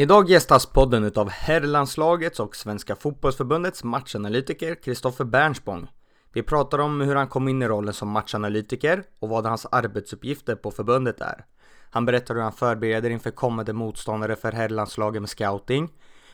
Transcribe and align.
Idag 0.00 0.30
gästas 0.30 0.66
podden 0.66 1.04
utav 1.04 1.28
herrlandslagets 1.28 2.40
och 2.40 2.56
Svenska 2.56 2.96
fotbollsförbundets 2.96 3.84
matchanalytiker 3.84 4.74
Kristoffer 4.74 5.24
Bernspång. 5.24 5.88
Vi 6.32 6.42
pratar 6.42 6.78
om 6.78 7.00
hur 7.00 7.16
han 7.16 7.28
kom 7.28 7.48
in 7.48 7.62
i 7.62 7.68
rollen 7.68 7.94
som 7.94 8.08
matchanalytiker 8.08 9.02
och 9.18 9.28
vad 9.28 9.46
hans 9.46 9.66
arbetsuppgifter 9.66 10.54
på 10.54 10.70
förbundet 10.70 11.20
är. 11.20 11.44
Han 11.90 12.06
berättar 12.06 12.34
hur 12.34 12.42
han 12.42 12.52
förbereder 12.52 13.10
inför 13.10 13.30
kommande 13.30 13.72
motståndare 13.72 14.36
för 14.36 14.52
herrlandslaget 14.52 15.22
med 15.22 15.30
scouting, 15.30 15.92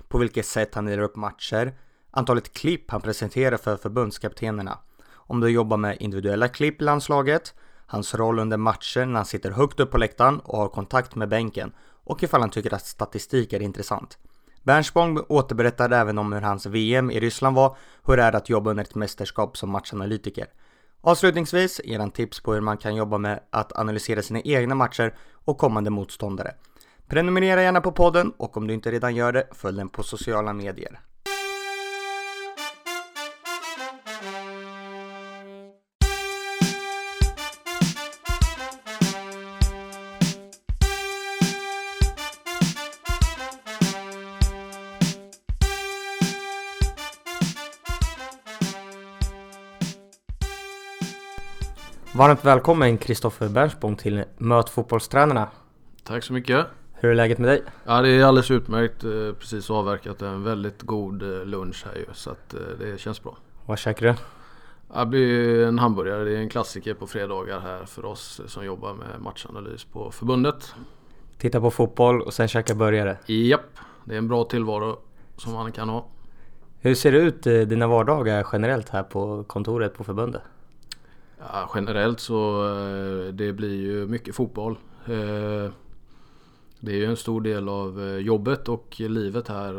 på 0.08 0.18
vilket 0.18 0.46
sätt 0.46 0.74
han 0.74 0.84
delar 0.84 1.02
upp 1.02 1.16
matcher, 1.16 1.74
antalet 2.10 2.52
klipp 2.52 2.90
han 2.90 3.00
presenterar 3.00 3.56
för 3.56 3.76
förbundskaptenerna, 3.76 4.78
om 5.12 5.40
du 5.40 5.48
jobbar 5.48 5.76
med 5.76 5.96
individuella 6.00 6.48
klipp 6.48 6.80
i 6.80 6.84
landslaget, 6.84 7.54
hans 7.86 8.14
roll 8.14 8.38
under 8.38 8.56
matcher 8.56 9.04
när 9.04 9.14
han 9.16 9.24
sitter 9.24 9.50
högt 9.50 9.80
upp 9.80 9.90
på 9.90 9.98
läktaren 9.98 10.40
och 10.40 10.58
har 10.58 10.68
kontakt 10.68 11.14
med 11.14 11.28
bänken 11.28 11.72
och 12.06 12.22
ifall 12.22 12.40
han 12.40 12.50
tycker 12.50 12.74
att 12.74 12.86
statistik 12.86 13.52
är 13.52 13.62
intressant. 13.62 14.18
Bernspång 14.62 15.18
återberättar 15.28 15.90
även 15.90 16.18
om 16.18 16.32
hur 16.32 16.40
hans 16.40 16.66
VM 16.66 17.10
i 17.10 17.20
Ryssland 17.20 17.56
var, 17.56 17.76
hur 18.06 18.16
det 18.16 18.22
är 18.22 18.36
att 18.36 18.48
jobba 18.48 18.70
under 18.70 18.84
ett 18.84 18.94
mästerskap 18.94 19.56
som 19.56 19.70
matchanalytiker. 19.70 20.46
Avslutningsvis 21.00 21.80
ger 21.84 21.98
han 21.98 22.10
tips 22.10 22.40
på 22.40 22.54
hur 22.54 22.60
man 22.60 22.76
kan 22.76 22.96
jobba 22.96 23.18
med 23.18 23.40
att 23.50 23.76
analysera 23.76 24.22
sina 24.22 24.40
egna 24.40 24.74
matcher 24.74 25.14
och 25.32 25.58
kommande 25.58 25.90
motståndare. 25.90 26.54
Prenumerera 27.08 27.62
gärna 27.62 27.80
på 27.80 27.92
podden 27.92 28.32
och 28.36 28.56
om 28.56 28.66
du 28.66 28.74
inte 28.74 28.90
redan 28.90 29.14
gör 29.14 29.32
det, 29.32 29.48
följ 29.52 29.76
den 29.76 29.88
på 29.88 30.02
sociala 30.02 30.52
medier. 30.52 31.00
Varmt 52.16 52.44
välkommen 52.44 52.98
Kristoffer 52.98 53.48
Bernspång 53.48 53.96
till 53.96 54.24
Möt 54.38 54.70
fotbollstränarna. 54.70 55.48
Tack 56.04 56.24
så 56.24 56.32
mycket. 56.32 56.66
Hur 56.92 57.10
är 57.10 57.14
läget 57.14 57.38
med 57.38 57.48
dig? 57.48 57.62
Ja 57.84 58.02
det 58.02 58.08
är 58.10 58.24
alldeles 58.24 58.50
utmärkt. 58.50 59.04
Eh, 59.04 59.10
precis 59.38 59.70
avverkat 59.70 60.22
en 60.22 60.44
väldigt 60.44 60.82
god 60.82 61.22
eh, 61.22 61.44
lunch 61.44 61.84
här 61.86 61.94
ju 61.94 62.04
så 62.12 62.30
att 62.30 62.54
eh, 62.54 62.60
det 62.78 63.00
känns 63.00 63.22
bra. 63.22 63.36
Vad 63.66 63.78
käkar 63.78 64.06
du? 64.06 64.14
Det 65.00 65.06
blir 65.06 65.64
en 65.66 65.78
hamburgare. 65.78 66.24
Det 66.24 66.36
är 66.36 66.40
en 66.40 66.48
klassiker 66.48 66.94
på 66.94 67.06
fredagar 67.06 67.60
här 67.60 67.84
för 67.84 68.04
oss 68.04 68.40
som 68.46 68.64
jobbar 68.64 68.94
med 68.94 69.20
matchanalys 69.20 69.84
på 69.84 70.10
förbundet. 70.10 70.74
Titta 71.38 71.60
på 71.60 71.70
fotboll 71.70 72.22
och 72.22 72.34
sen 72.34 72.48
käka 72.48 72.74
burgare? 72.74 73.18
Japp, 73.26 73.78
det 74.04 74.14
är 74.14 74.18
en 74.18 74.28
bra 74.28 74.44
tillvaro 74.44 74.98
som 75.36 75.52
man 75.52 75.72
kan 75.72 75.88
ha. 75.88 76.06
Hur 76.80 76.94
ser 76.94 77.12
det 77.12 77.18
ut 77.18 77.42
dina 77.42 77.86
vardagar 77.86 78.46
generellt 78.52 78.88
här 78.88 79.02
på 79.02 79.44
kontoret 79.44 79.94
på 79.94 80.04
förbundet? 80.04 80.42
Ja, 81.38 81.70
generellt 81.74 82.20
så 82.20 82.68
eh, 82.68 83.32
det 83.32 83.52
blir 83.52 83.80
ju 83.80 84.06
mycket 84.06 84.34
fotboll. 84.34 84.78
Eh, 85.06 85.70
det 86.80 86.92
är 86.92 86.96
ju 86.96 87.04
en 87.04 87.16
stor 87.16 87.40
del 87.40 87.68
av 87.68 88.02
eh, 88.02 88.16
jobbet 88.16 88.68
och 88.68 89.00
livet 89.00 89.48
här 89.48 89.74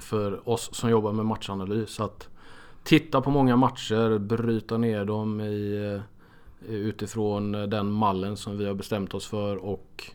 för 0.00 0.48
oss 0.48 0.70
som 0.72 0.90
jobbar 0.90 1.12
med 1.12 1.26
matchanalys. 1.26 2.00
Att 2.00 2.28
titta 2.82 3.20
på 3.20 3.30
många 3.30 3.56
matcher, 3.56 4.18
bryta 4.18 4.78
ner 4.78 5.04
dem 5.04 5.40
i, 5.40 6.00
utifrån 6.68 7.52
den 7.52 7.90
mallen 7.90 8.36
som 8.36 8.58
vi 8.58 8.66
har 8.66 8.74
bestämt 8.74 9.14
oss 9.14 9.26
för 9.26 9.56
och 9.56 10.10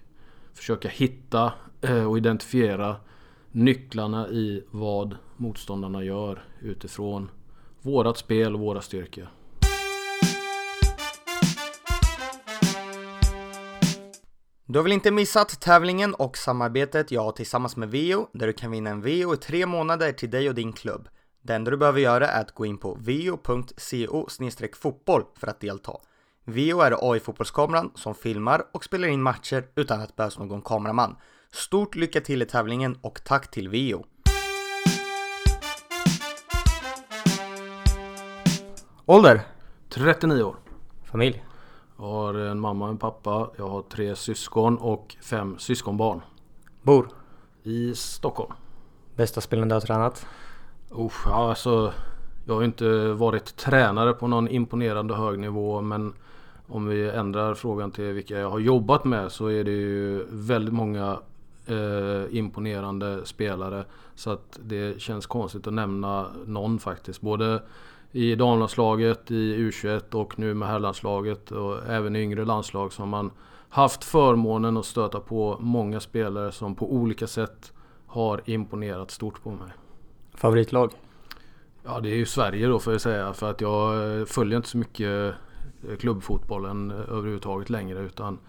försöka 0.54 0.90
hitta 0.90 1.54
och 2.08 2.18
identifiera 2.18 2.96
nycklarna 3.52 4.30
i 4.30 4.64
vad 4.72 5.16
motståndarna 5.38 6.04
gör 6.04 6.44
utifrån 6.60 7.30
vårat 7.82 8.18
spel 8.18 8.56
och 8.56 8.62
våra 8.62 8.82
styrkor. 8.82 9.28
Du 14.72 14.80
har 14.80 14.84
väl 14.84 14.92
inte 14.92 15.12
missat 15.12 15.62
tävlingen 15.62 16.14
och 16.14 16.38
samarbetet 16.38 17.12
jag 17.12 17.24
har 17.24 17.32
tillsammans 17.32 17.76
med 17.76 17.92
Vio 17.92 18.28
där 18.34 18.48
du 18.48 18.54
kan 18.54 18.72
vinna 18.72 18.90
en 18.90 19.02
Vio 19.02 19.34
i 19.34 19.38
tre 19.38 19.66
månader 19.66 20.12
till 20.12 20.30
dig 20.30 20.50
och 20.50 20.56
din 20.56 20.74
klubb. 20.74 21.10
Det 21.42 21.54
enda 21.54 21.72
du 21.72 21.78
behöver 21.78 22.00
göra 22.00 22.28
är 22.28 22.42
att 22.42 22.52
gå 22.52 22.66
in 22.66 22.78
på 22.78 22.98
vio.co 23.02 24.28
fotboll 24.76 25.24
för 25.40 25.48
att 25.48 25.60
delta. 25.60 25.94
Vio 26.46 26.82
är 26.82 27.12
AI-fotbollskameran 27.12 27.92
som 27.96 28.16
filmar 28.16 28.64
och 28.72 28.84
spelar 28.84 29.08
in 29.08 29.22
matcher 29.22 29.66
utan 29.76 30.02
att 30.02 30.08
det 30.08 30.16
behövs 30.16 30.40
någon 30.40 30.62
kameraman. 30.62 31.16
Stort 31.52 31.96
lycka 31.96 32.22
till 32.22 32.42
i 32.42 32.46
tävlingen 32.46 32.98
och 33.02 33.24
tack 33.24 33.52
till 33.52 33.70
Vio! 33.70 34.06
Ålder? 39.06 39.42
39 39.90 40.44
år. 40.44 40.56
Familj? 41.12 41.51
Jag 42.02 42.08
har 42.08 42.34
en 42.34 42.60
mamma 42.60 42.86
och 42.86 42.92
en 42.92 42.98
pappa. 42.98 43.50
Jag 43.58 43.68
har 43.68 43.82
tre 43.82 44.16
syskon 44.16 44.78
och 44.78 45.16
fem 45.22 45.60
syskonbarn. 45.60 46.22
Bor? 46.82 47.08
I 47.64 47.96
Stockholm. 47.96 48.54
Bästa 49.16 49.42
spelen 49.42 49.68
du 49.68 49.76
har 49.76 49.82
tränat? 49.82 50.26
Usch, 51.00 51.28
alltså, 51.28 51.94
jag 52.46 52.56
har 52.56 52.64
inte 52.64 53.08
varit 53.14 53.56
tränare 53.56 54.14
på 54.14 54.28
någon 54.28 54.48
imponerande 54.48 55.16
hög 55.16 55.40
nivå 55.40 55.82
men 55.82 56.14
om 56.68 56.88
vi 56.88 57.10
ändrar 57.10 57.54
frågan 57.54 57.92
till 57.92 58.14
vilka 58.14 58.40
jag 58.40 58.50
har 58.50 58.60
jobbat 58.60 59.06
med 59.06 59.32
så 59.32 59.48
är 59.48 59.64
det 59.64 59.72
ju 59.72 60.26
väldigt 60.30 60.74
många 60.74 61.20
eh, 61.66 62.38
imponerande 62.38 63.26
spelare. 63.26 63.86
Så 64.16 64.30
att 64.30 64.60
det 64.64 65.02
känns 65.02 65.26
konstigt 65.26 65.68
att 65.68 65.74
nämna 65.74 66.28
någon 66.46 66.80
faktiskt. 66.80 67.22
Både 67.22 67.62
i 68.12 68.36
damlandslaget, 68.36 69.32
i 69.32 69.56
U21 69.56 70.16
och 70.16 70.40
nu 70.40 70.54
med 70.54 70.68
herrlandslaget 70.68 71.52
och 71.52 71.88
även 71.88 72.16
i 72.16 72.20
yngre 72.20 72.46
landslag 72.46 72.94
så 72.94 73.02
har 73.02 73.08
man 73.08 73.32
haft 73.70 74.04
förmånen 74.04 74.78
att 74.78 74.86
stöta 74.86 75.20
på 75.20 75.58
många 75.60 76.00
spelare 76.00 76.52
som 76.52 76.76
på 76.76 76.94
olika 76.94 77.28
sätt 77.28 77.74
har 78.08 78.42
imponerat 78.46 79.12
stort 79.12 79.44
på 79.44 79.52
mig. 79.52 79.70
Favoritlag? 80.34 80.92
Ja 81.84 82.00
det 82.00 82.10
är 82.10 82.16
ju 82.16 82.26
Sverige 82.26 82.68
då 82.68 82.80
får 82.80 82.94
jag 82.94 83.02
säga 83.02 83.34
för 83.34 83.50
att 83.50 83.62
jag 83.62 84.28
följer 84.30 84.58
inte 84.58 84.70
så 84.70 84.78
mycket 84.78 85.34
klubbfotbollen 86.00 86.92
överhuvudtaget 86.92 87.70
längre 87.70 88.00
utan 88.00 88.40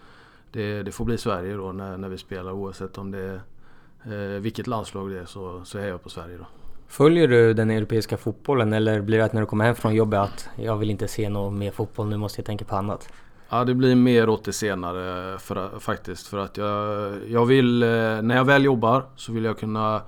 det, 0.51 0.83
det 0.83 0.91
får 0.91 1.05
bli 1.05 1.17
Sverige 1.17 1.55
då 1.55 1.71
när, 1.71 1.97
när 1.97 2.09
vi 2.09 2.17
spelar 2.17 2.51
oavsett 2.51 2.97
om 2.97 3.11
det 3.11 3.19
är 3.19 4.35
eh, 4.35 4.41
vilket 4.41 4.67
landslag 4.67 5.09
det 5.11 5.19
är 5.19 5.25
så, 5.25 5.65
så 5.65 5.77
är 5.77 5.87
jag 5.87 6.03
på 6.03 6.09
Sverige 6.09 6.37
då. 6.37 6.45
Följer 6.87 7.27
du 7.27 7.53
den 7.53 7.71
europeiska 7.71 8.17
fotbollen 8.17 8.73
eller 8.73 9.01
blir 9.01 9.17
det 9.17 9.25
att 9.25 9.33
när 9.33 9.41
du 9.41 9.47
kommer 9.47 9.65
hem 9.65 9.75
från 9.75 9.95
jobbet 9.95 10.19
att 10.19 10.49
jag 10.55 10.77
vill 10.77 10.89
inte 10.89 11.07
se 11.07 11.29
någon 11.29 11.57
mer 11.57 11.71
fotboll, 11.71 12.07
nu 12.07 12.17
måste 12.17 12.39
jag 12.39 12.45
tänka 12.45 12.65
på 12.65 12.75
annat? 12.75 13.09
Ja 13.49 13.63
det 13.63 13.73
blir 13.73 13.95
mer 13.95 14.29
åt 14.29 14.45
det 14.45 14.53
senare 14.53 15.39
för, 15.39 15.79
faktiskt. 15.79 16.27
För 16.27 16.37
att 16.37 16.57
jag, 16.57 17.13
jag 17.27 17.45
vill, 17.45 17.83
eh, 17.83 17.89
när 18.21 18.35
jag 18.35 18.45
väl 18.45 18.65
jobbar 18.65 19.03
så 19.15 19.31
vill 19.31 19.43
jag 19.43 19.59
kunna 19.59 20.01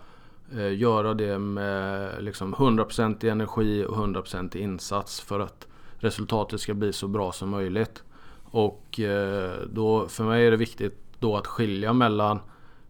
eh, 0.55 0.77
göra 0.77 1.13
det 1.13 1.39
med 1.39 2.09
liksom 2.19 2.55
100% 2.55 3.25
i 3.25 3.29
energi 3.29 3.85
och 3.85 3.95
100% 3.95 4.57
i 4.57 4.59
insats 4.59 5.21
för 5.21 5.39
att 5.39 5.67
resultatet 5.97 6.61
ska 6.61 6.73
bli 6.73 6.93
så 6.93 7.07
bra 7.07 7.31
som 7.31 7.49
möjligt. 7.49 8.03
Och 8.43 8.99
eh, 8.99 9.51
då, 9.69 10.07
för 10.07 10.23
mig 10.23 10.47
är 10.47 10.51
det 10.51 10.57
viktigt 10.57 10.99
då 11.19 11.37
att 11.37 11.47
skilja 11.47 11.93
mellan 11.93 12.39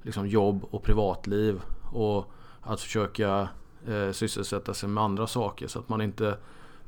liksom 0.01 0.28
jobb 0.28 0.66
och 0.72 0.84
privatliv. 0.84 1.62
Och 1.91 2.31
att 2.62 2.81
försöka 2.81 3.47
eh, 3.88 4.12
sysselsätta 4.12 4.73
sig 4.73 4.90
med 4.90 5.03
andra 5.03 5.28
saker 5.28 5.68
så 5.68 5.79
att 5.79 5.90
man 5.90 6.01
inte 6.01 6.38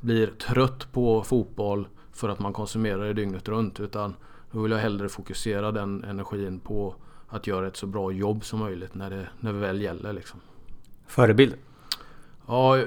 blir 0.00 0.26
trött 0.26 0.92
på 0.92 1.22
fotboll 1.22 1.88
för 2.12 2.28
att 2.28 2.38
man 2.38 2.52
konsumerar 2.52 3.04
det 3.04 3.12
dygnet 3.12 3.48
runt 3.48 3.80
utan 3.80 4.14
då 4.52 4.60
vill 4.60 4.72
jag 4.72 4.78
hellre 4.78 5.08
fokusera 5.08 5.72
den 5.72 6.04
energin 6.04 6.60
på 6.60 6.94
att 7.28 7.46
göra 7.46 7.66
ett 7.66 7.76
så 7.76 7.86
bra 7.86 8.12
jobb 8.12 8.44
som 8.44 8.58
möjligt 8.58 8.94
när 8.94 9.10
det, 9.10 9.28
när 9.40 9.52
det 9.52 9.58
väl 9.58 9.82
gäller. 9.82 10.12
Liksom. 10.12 10.40
Förebild? 11.06 11.54
Ja, 12.46 12.84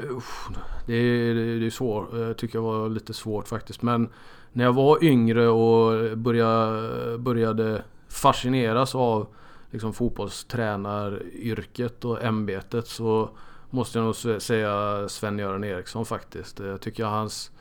det, 0.86 0.94
är, 0.94 1.59
det 1.59 1.65
är 1.65 1.69
svårt. 1.69 2.13
Jag 2.13 2.38
tycker 2.38 2.57
jag 2.57 2.63
var 2.63 2.89
lite 2.89 3.13
svårt 3.13 3.47
faktiskt. 3.47 3.81
Men 3.81 4.09
när 4.51 4.63
jag 4.63 4.74
var 4.74 5.03
yngre 5.03 5.47
och 5.47 6.18
började, 6.18 7.18
började 7.18 7.83
fascineras 8.09 8.95
av 8.95 9.27
liksom 9.71 9.94
fotbollstränaryrket 9.94 12.06
och 12.06 12.24
ämbetet 12.24 12.88
så 12.88 13.30
Måste 13.73 14.00
jag 14.00 14.06
nog 14.06 14.41
säga 14.41 15.09
Sven-Göran 15.09 15.63
Eriksson 15.63 16.06
faktiskt. 16.06 16.59
Jag 16.59 16.81
tycker 16.81 17.06
hans 17.06 17.51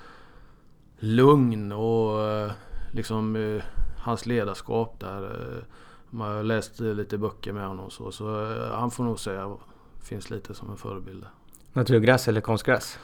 lugn 0.99 1.73
och 1.73 2.29
eh, 2.29 2.51
liksom 2.93 3.37
eh, 3.37 3.63
hans 3.99 4.27
ledarskap 4.27 5.01
där. 5.01 5.25
Eh, 5.25 5.63
man 6.11 6.37
har 6.37 6.43
läst 6.43 6.81
lite 6.81 7.19
böcker 7.19 7.53
med 7.53 7.67
honom 7.67 7.91
så. 7.91 8.13
Så 8.13 8.55
han 8.73 8.91
får 8.91 9.05
nog 9.05 9.21
säga 9.21 9.57
finns 10.03 10.31
lite 10.31 10.55
som 10.55 10.71
en 10.71 10.77
förebild. 10.77 11.27
Naturgräs 11.73 12.29
eller 12.29 12.41
konstgräs? 12.41 12.99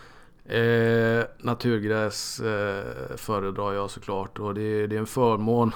Eh, 0.44 1.24
naturgräs 1.38 2.40
eh, 2.40 3.16
föredrar 3.16 3.72
jag 3.72 3.90
såklart 3.90 4.38
och 4.38 4.54
det, 4.54 4.86
det 4.86 4.96
är 4.96 5.00
en 5.00 5.06
förmån. 5.06 5.72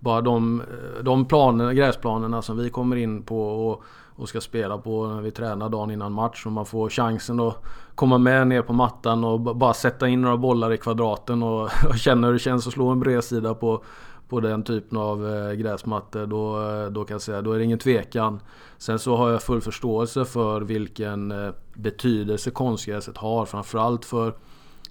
Bara 0.00 0.20
de, 0.20 0.62
de 1.02 1.24
planerna, 1.28 1.74
gräsplanerna 1.74 2.42
som 2.42 2.56
vi 2.56 2.70
kommer 2.70 2.96
in 2.96 3.22
på 3.22 3.68
och, 3.68 3.84
och 4.16 4.28
ska 4.28 4.40
spela 4.40 4.78
på 4.78 5.06
när 5.06 5.20
vi 5.20 5.30
tränar 5.30 5.68
dagen 5.68 5.90
innan 5.90 6.12
match 6.12 6.46
och 6.46 6.52
man 6.52 6.66
får 6.66 6.90
chansen 6.90 7.40
att 7.40 7.62
komma 7.94 8.18
med 8.18 8.46
ner 8.46 8.62
på 8.62 8.72
mattan 8.72 9.24
och 9.24 9.40
bara 9.40 9.74
sätta 9.74 10.08
in 10.08 10.22
några 10.22 10.36
bollar 10.36 10.72
i 10.72 10.76
kvadraten 10.76 11.42
och, 11.42 11.62
och 11.88 11.98
känna 11.98 12.26
hur 12.26 12.34
det 12.34 12.38
känns 12.38 12.66
att 12.66 12.72
slå 12.72 12.88
en 12.88 13.00
bredsida 13.00 13.54
på, 13.54 13.84
på 14.28 14.40
den 14.40 14.62
typen 14.62 14.98
av 14.98 15.34
eh, 15.34 15.52
gräsmattor. 15.52 16.26
Då, 16.26 16.70
eh, 16.70 16.86
då 16.86 17.04
kan 17.04 17.14
jag 17.14 17.22
säga, 17.22 17.42
då 17.42 17.52
är 17.52 17.58
det 17.58 17.64
ingen 17.64 17.78
tvekan. 17.78 18.40
Sen 18.78 18.98
så 18.98 19.16
har 19.16 19.30
jag 19.30 19.42
full 19.42 19.60
förståelse 19.60 20.24
för 20.24 20.60
vilken 20.60 21.30
eh, 21.30 21.52
betydelse 21.74 22.50
konstgräset 22.50 23.16
har. 23.16 23.46
Framförallt 23.46 24.04
för 24.04 24.28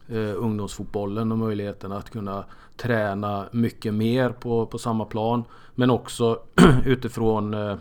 eh, 0.07 0.33
ungdomsfotbollen 0.35 1.31
och 1.31 1.37
möjligheten 1.37 1.91
att 1.91 2.09
kunna 2.09 2.45
träna 2.77 3.45
mycket 3.51 3.93
mer 3.93 4.29
på, 4.29 4.65
på 4.65 4.77
samma 4.77 5.05
plan. 5.05 5.43
Men 5.75 5.89
också 5.89 6.39
utifrån 6.85 7.53
eh, 7.53 7.75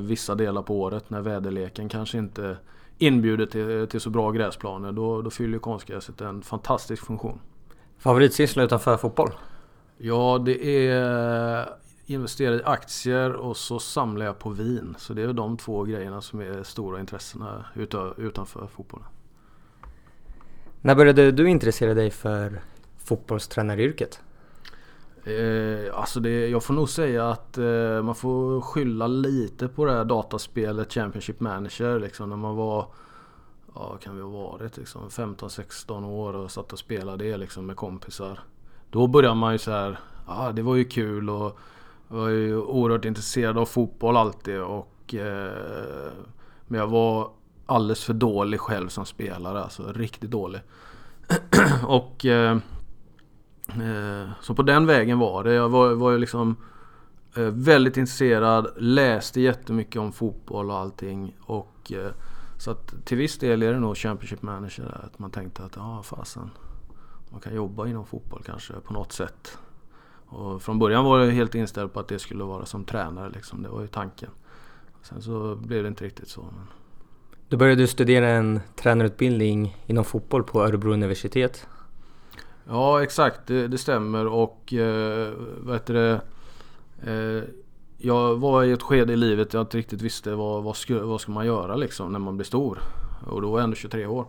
vissa 0.00 0.34
delar 0.34 0.62
på 0.62 0.80
året 0.80 1.10
när 1.10 1.20
väderleken 1.20 1.88
kanske 1.88 2.18
inte 2.18 2.56
inbjuder 2.98 3.46
till, 3.46 3.86
till 3.90 4.00
så 4.00 4.10
bra 4.10 4.30
gräsplaner. 4.30 4.92
Då, 4.92 5.22
då 5.22 5.30
fyller 5.30 5.58
konstgräset 5.58 6.20
en 6.20 6.42
fantastisk 6.42 7.06
funktion. 7.06 7.40
Favoritsyssla 7.98 8.62
utanför 8.62 8.96
fotboll? 8.96 9.30
Ja, 9.98 10.42
det 10.44 10.86
är 10.86 11.68
investera 12.06 12.54
i 12.54 12.62
aktier 12.64 13.32
och 13.32 13.56
så 13.56 13.78
samlar 13.78 14.26
jag 14.26 14.38
på 14.38 14.50
vin. 14.50 14.94
Så 14.98 15.14
det 15.14 15.22
är 15.22 15.32
de 15.32 15.56
två 15.56 15.82
grejerna 15.82 16.20
som 16.20 16.40
är 16.40 16.62
stora 16.62 17.00
intressena 17.00 17.64
utanför 18.16 18.66
fotbollen. 18.66 19.06
När 20.80 20.94
började 20.94 21.32
du 21.32 21.48
intressera 21.48 21.94
dig 21.94 22.10
för 22.10 22.60
fotbollstränaryrket? 22.98 24.20
Eh, 25.24 25.98
alltså 25.98 26.20
det, 26.20 26.48
jag 26.48 26.64
får 26.64 26.74
nog 26.74 26.88
säga 26.88 27.30
att 27.30 27.58
eh, 27.58 28.02
man 28.02 28.14
får 28.14 28.60
skylla 28.60 29.06
lite 29.06 29.68
på 29.68 29.84
det 29.84 29.92
här 29.92 30.04
dataspelet 30.04 30.92
Championship 30.92 31.40
Manager. 31.40 31.98
Liksom, 31.98 32.28
när 32.28 32.36
man 32.36 32.56
var, 32.56 32.86
ja 33.74 33.96
kan 34.02 34.16
vi 34.16 34.22
ha 34.22 34.28
varit, 34.28 34.76
liksom, 34.76 35.08
15-16 35.08 36.06
år 36.06 36.36
och 36.36 36.50
satt 36.50 36.72
och 36.72 36.78
spelade 36.78 37.24
det 37.24 37.36
liksom, 37.36 37.66
med 37.66 37.76
kompisar. 37.76 38.40
Då 38.90 39.06
började 39.06 39.34
man 39.34 39.52
ju 39.52 39.58
så 39.58 39.70
här, 39.70 39.98
ja 40.26 40.52
det 40.52 40.62
var 40.62 40.76
ju 40.76 40.84
kul 40.84 41.30
och 41.30 41.58
jag 42.08 42.16
var 42.16 42.28
ju 42.28 42.56
oerhört 42.56 43.04
intresserad 43.04 43.58
av 43.58 43.66
fotboll 43.66 44.16
alltid. 44.16 44.60
Och, 44.60 45.14
eh, 45.14 46.12
men 46.66 46.80
jag 46.80 46.86
var 46.86 47.30
alldeles 47.66 48.04
för 48.04 48.14
dålig 48.14 48.60
själv 48.60 48.88
som 48.88 49.06
spelare. 49.06 49.62
Alltså 49.62 49.92
riktigt 49.92 50.30
dålig. 50.30 50.60
och 51.86 52.26
eh, 52.26 52.58
Eh, 53.68 54.30
så 54.40 54.54
på 54.54 54.62
den 54.62 54.86
vägen 54.86 55.18
var 55.18 55.44
det. 55.44 55.52
Jag 55.52 55.68
var, 55.68 55.92
var 55.92 56.10
ju 56.10 56.18
liksom 56.18 56.56
eh, 57.36 57.42
väldigt 57.42 57.96
intresserad. 57.96 58.66
Läste 58.76 59.40
jättemycket 59.40 60.00
om 60.00 60.12
fotboll 60.12 60.70
och 60.70 60.76
allting. 60.76 61.36
Och, 61.40 61.92
eh, 61.92 62.12
så 62.58 62.70
att 62.70 62.94
till 63.04 63.16
viss 63.16 63.38
del 63.38 63.62
är 63.62 63.72
det 63.72 63.80
nog 63.80 63.96
Championship 63.96 64.42
Manager. 64.42 65.00
Att 65.04 65.18
man 65.18 65.30
tänkte 65.30 65.64
att 65.64 65.76
ja 65.76 65.98
ah, 65.98 66.02
fasen. 66.02 66.50
Man 67.30 67.40
kan 67.40 67.54
jobba 67.54 67.86
inom 67.86 68.06
fotboll 68.06 68.42
kanske 68.46 68.72
på 68.72 68.92
något 68.92 69.12
sätt. 69.12 69.58
Och 70.26 70.62
från 70.62 70.78
början 70.78 71.04
var 71.04 71.18
jag 71.18 71.32
helt 71.32 71.54
inställd 71.54 71.92
på 71.92 72.00
att 72.00 72.08
det 72.08 72.18
skulle 72.18 72.44
vara 72.44 72.66
som 72.66 72.84
tränare. 72.84 73.30
Liksom. 73.30 73.62
Det 73.62 73.68
var 73.68 73.80
ju 73.80 73.86
tanken. 73.86 74.30
Sen 75.02 75.22
så 75.22 75.56
blev 75.56 75.82
det 75.82 75.88
inte 75.88 76.04
riktigt 76.04 76.28
så. 76.28 76.40
Men... 76.40 76.66
Du 77.48 77.56
började 77.56 77.86
studera 77.86 78.28
en 78.28 78.60
tränarutbildning 78.76 79.76
inom 79.86 80.04
fotboll 80.04 80.44
på 80.44 80.62
Örebro 80.62 80.92
universitet. 80.92 81.66
Ja 82.68 83.02
exakt, 83.02 83.40
det, 83.46 83.68
det 83.68 83.78
stämmer 83.78 84.26
och 84.26 84.74
eh, 84.74 85.32
vad 85.60 85.74
heter 85.74 85.94
det? 85.94 86.20
Eh, 87.02 87.44
jag 87.98 88.36
var 88.36 88.64
i 88.64 88.72
ett 88.72 88.82
skede 88.82 89.12
i 89.12 89.16
livet 89.16 89.50
där 89.50 89.58
jag 89.58 89.64
inte 89.64 89.78
riktigt 89.78 90.02
visste 90.02 90.34
vad, 90.34 90.62
vad, 90.62 90.76
ska, 90.76 91.06
vad 91.06 91.20
ska 91.20 91.32
man 91.32 91.46
göra 91.46 91.76
liksom 91.76 92.12
när 92.12 92.18
man 92.18 92.36
blir 92.36 92.44
stor. 92.44 92.78
Och 93.26 93.42
då 93.42 93.50
var 93.50 93.58
jag 93.58 93.64
ändå 93.64 93.76
23 93.76 94.06
år. 94.06 94.26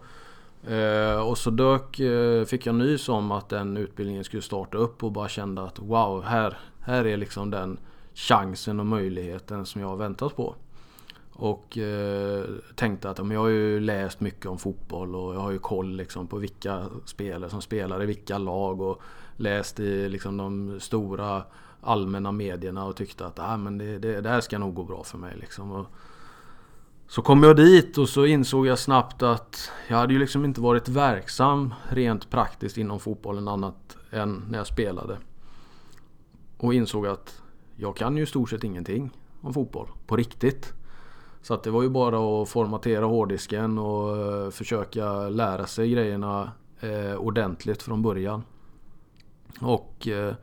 Eh, 0.67 1.27
och 1.27 1.37
så 1.37 1.49
dök, 1.49 1.99
eh, 1.99 2.45
fick 2.45 2.65
jag 2.65 2.75
nys 2.75 3.09
om 3.09 3.31
att 3.31 3.49
den 3.49 3.77
utbildningen 3.77 4.23
skulle 4.23 4.41
starta 4.41 4.77
upp 4.77 5.03
och 5.03 5.11
bara 5.11 5.27
kände 5.29 5.61
att 5.61 5.79
wow, 5.79 6.23
här, 6.23 6.57
här 6.79 7.05
är 7.05 7.17
liksom 7.17 7.51
den 7.51 7.77
chansen 8.13 8.79
och 8.79 8.85
möjligheten 8.85 9.65
som 9.65 9.81
jag 9.81 9.87
har 9.87 9.95
väntat 9.95 10.35
på. 10.35 10.55
Och 11.33 11.77
eh, 11.77 12.45
tänkte 12.75 13.09
att 13.09 13.17
men 13.17 13.31
jag 13.31 13.39
har 13.39 13.47
ju 13.47 13.79
läst 13.79 14.19
mycket 14.19 14.45
om 14.45 14.57
fotboll 14.57 15.15
och 15.15 15.35
jag 15.35 15.39
har 15.39 15.51
ju 15.51 15.59
koll 15.59 15.95
liksom 15.95 16.27
på 16.27 16.37
vilka 16.37 16.85
spelare 17.05 17.49
som 17.49 17.61
spelar 17.61 18.03
i 18.03 18.05
vilka 18.05 18.37
lag 18.37 18.81
och 18.81 19.01
läst 19.37 19.79
i 19.79 20.09
liksom 20.09 20.37
de 20.37 20.79
stora 20.79 21.43
allmänna 21.81 22.31
medierna 22.31 22.85
och 22.85 22.95
tyckte 22.95 23.25
att 23.25 23.39
ah, 23.39 23.57
men 23.57 23.77
det, 23.77 23.99
det, 23.99 24.21
det 24.21 24.29
här 24.29 24.41
ska 24.41 24.57
nog 24.57 24.73
gå 24.73 24.83
bra 24.83 25.03
för 25.03 25.17
mig. 25.17 25.37
Liksom. 25.39 25.71
Och, 25.71 25.85
så 27.07 27.21
kom 27.21 27.43
jag 27.43 27.55
dit 27.55 27.97
och 27.97 28.09
så 28.09 28.25
insåg 28.25 28.67
jag 28.67 28.79
snabbt 28.79 29.23
att 29.23 29.71
jag 29.87 29.97
hade 29.97 30.13
ju 30.13 30.19
liksom 30.19 30.45
inte 30.45 30.61
varit 30.61 30.89
verksam 30.89 31.73
rent 31.89 32.29
praktiskt 32.29 32.77
inom 32.77 32.99
fotbollen 32.99 33.47
annat 33.47 33.97
än 34.11 34.45
när 34.49 34.57
jag 34.57 34.67
spelade. 34.67 35.17
Och 36.57 36.73
insåg 36.73 37.07
att 37.07 37.41
jag 37.75 37.95
kan 37.95 38.17
ju 38.17 38.23
i 38.23 38.25
stort 38.25 38.49
sett 38.49 38.63
ingenting 38.63 39.11
om 39.41 39.53
fotboll 39.53 39.87
på 40.07 40.15
riktigt. 40.15 40.73
Så 41.41 41.53
att 41.53 41.63
det 41.63 41.71
var 41.71 41.83
ju 41.83 41.89
bara 41.89 42.41
att 42.41 42.49
formatera 42.49 43.05
hårddisken 43.05 43.77
och 43.77 44.17
eh, 44.17 44.49
försöka 44.49 45.29
lära 45.29 45.65
sig 45.65 45.89
grejerna 45.89 46.51
eh, 46.79 47.15
ordentligt 47.15 47.83
från 47.83 48.01
början. 48.01 48.43
Och 49.61 50.07
eh, 50.07 50.33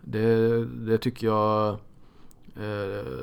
det, 0.00 0.64
det 0.64 0.98
tycker 0.98 1.26
jag 1.26 1.76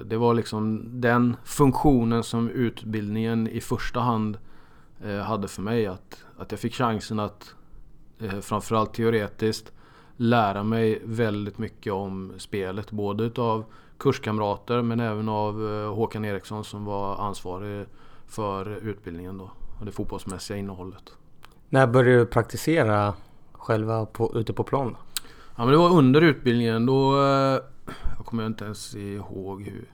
det 0.05 0.17
var 0.17 0.33
liksom 0.33 0.83
den 1.01 1.35
funktionen 1.43 2.23
som 2.23 2.49
utbildningen 2.49 3.47
i 3.47 3.61
första 3.61 3.99
hand 3.99 4.37
hade 5.25 5.47
för 5.47 5.61
mig. 5.61 5.87
Att, 5.87 6.25
att 6.37 6.51
jag 6.51 6.59
fick 6.59 6.73
chansen 6.73 7.19
att 7.19 7.55
framförallt 8.41 8.93
teoretiskt 8.93 9.71
lära 10.17 10.63
mig 10.63 11.01
väldigt 11.05 11.57
mycket 11.57 11.93
om 11.93 12.33
spelet. 12.37 12.91
Både 12.91 13.23
utav 13.23 13.65
kurskamrater 13.97 14.81
men 14.81 14.99
även 14.99 15.29
av 15.29 15.85
Håkan 15.87 16.25
Eriksson 16.25 16.63
som 16.63 16.85
var 16.85 17.15
ansvarig 17.15 17.85
för 18.27 18.87
utbildningen 18.87 19.37
då. 19.37 19.51
Och 19.79 19.85
det 19.85 19.91
fotbollsmässiga 19.91 20.57
innehållet. 20.57 21.13
När 21.69 21.87
började 21.87 22.19
du 22.19 22.25
praktisera 22.25 23.13
själva 23.53 24.05
på, 24.05 24.31
ute 24.35 24.53
på 24.53 24.63
plan? 24.63 24.97
Ja 25.55 25.63
men 25.63 25.67
det 25.67 25.77
var 25.77 25.89
under 25.89 26.21
utbildningen. 26.21 26.85
Då 26.85 27.15
jag 28.17 28.25
kommer 28.25 28.45
inte 28.45 28.65
ens 28.65 28.95
ihåg 28.95 29.63
hur, 29.63 29.89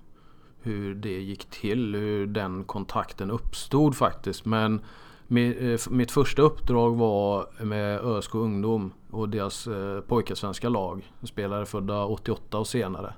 hur 0.62 0.96
det 0.96 1.22
gick 1.22 1.46
till, 1.46 1.96
hur 1.96 2.28
den 2.28 2.64
kontakten 2.64 3.32
uppstod 3.32 3.96
faktiskt. 3.96 4.46
Men 4.46 4.82
eh, 5.30 5.80
mitt 5.90 6.12
första 6.12 6.42
uppdrag 6.42 6.96
var 6.96 7.64
med 7.64 8.00
ÖSK 8.00 8.36
Ungdom 8.36 8.94
och 9.12 9.30
deras 9.30 9.68
eh, 9.68 10.02
pojkasvenska 10.02 10.70
lag. 10.70 11.12
Spelare 11.24 11.66
födda 11.66 12.06
88 12.06 12.58
och 12.58 12.68
senare. 12.68 13.14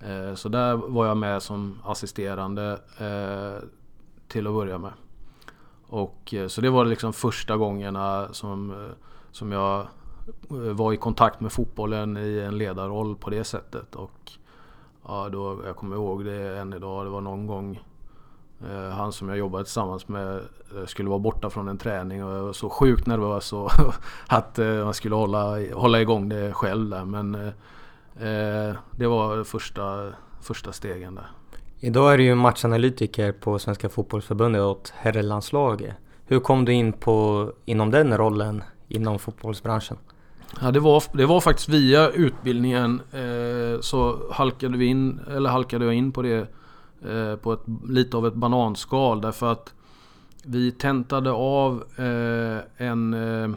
Eh, 0.00 0.34
så 0.34 0.48
där 0.48 0.74
var 0.74 1.06
jag 1.06 1.16
med 1.16 1.42
som 1.42 1.78
assisterande 1.84 2.80
eh, 2.98 3.68
till 4.28 4.46
att 4.46 4.54
börja 4.54 4.78
med. 4.78 4.92
Och, 5.88 6.34
eh, 6.34 6.48
så 6.48 6.60
det 6.60 6.70
var 6.70 6.84
liksom 6.84 7.12
första 7.12 7.56
gångerna 7.56 8.28
som, 8.32 8.88
som 9.30 9.52
jag 9.52 9.86
var 10.48 10.92
i 10.92 10.96
kontakt 10.96 11.40
med 11.40 11.52
fotbollen 11.52 12.16
i 12.16 12.38
en 12.38 12.58
ledarroll 12.58 13.16
på 13.16 13.30
det 13.30 13.44
sättet. 13.44 13.94
Och 13.94 14.32
ja, 15.06 15.28
då, 15.28 15.60
jag 15.66 15.76
kommer 15.76 15.96
ihåg 15.96 16.24
det 16.24 16.58
än 16.58 16.72
idag. 16.72 17.06
Det 17.06 17.10
var 17.10 17.20
någon 17.20 17.46
gång 17.46 17.82
eh, 18.70 18.88
han 18.88 19.12
som 19.12 19.28
jag 19.28 19.38
jobbade 19.38 19.64
tillsammans 19.64 20.08
med 20.08 20.40
skulle 20.86 21.08
vara 21.08 21.18
borta 21.18 21.50
från 21.50 21.68
en 21.68 21.78
träning 21.78 22.24
och 22.24 22.34
jag 22.34 22.42
var 22.42 22.52
så 22.52 22.70
sjukt 22.70 23.06
nervös 23.06 23.52
och 23.52 23.70
att 24.26 24.58
eh, 24.58 24.84
man 24.84 24.94
skulle 24.94 25.14
hålla, 25.14 25.72
hålla 25.74 26.00
igång 26.00 26.28
det 26.28 26.52
själv 26.52 26.90
där. 26.90 27.04
Men 27.04 27.34
eh, 27.34 27.52
det 28.90 29.06
var 29.06 29.44
första, 29.44 30.12
första 30.40 30.72
stegen 30.72 31.14
där. 31.14 31.30
Idag 31.80 32.12
är 32.12 32.18
du 32.18 32.24
ju 32.24 32.34
matchanalytiker 32.34 33.32
på 33.32 33.58
Svenska 33.58 33.88
Fotbollförbundet 33.88 34.62
åt 34.62 34.92
herrlandslaget. 34.96 35.94
Hur 36.26 36.40
kom 36.40 36.64
du 36.64 36.72
in 36.72 36.92
på, 36.92 37.52
inom 37.64 37.90
den 37.90 38.16
rollen 38.16 38.62
inom 38.88 39.18
fotbollsbranschen? 39.18 39.96
Ja, 40.60 40.70
det 40.70 40.80
var, 40.80 41.02
det 41.12 41.26
var 41.26 41.40
faktiskt 41.40 41.68
via 41.68 42.10
utbildningen 42.10 43.00
eh, 43.12 43.80
så 43.80 44.18
halkade 44.32 44.78
vi 44.78 44.86
in, 44.86 45.20
eller 45.30 45.50
halkade 45.50 45.84
jag 45.84 45.94
in 45.94 46.12
på 46.12 46.22
det 46.22 46.48
eh, 47.08 47.36
på 47.36 47.52
ett, 47.52 47.62
lite 47.88 48.16
av 48.16 48.26
ett 48.26 48.34
bananskal 48.34 49.20
därför 49.20 49.52
att 49.52 49.74
vi 50.44 50.72
tentade 50.72 51.30
av 51.30 51.84
eh, 51.96 52.86
en 52.86 53.14
eh, 53.14 53.50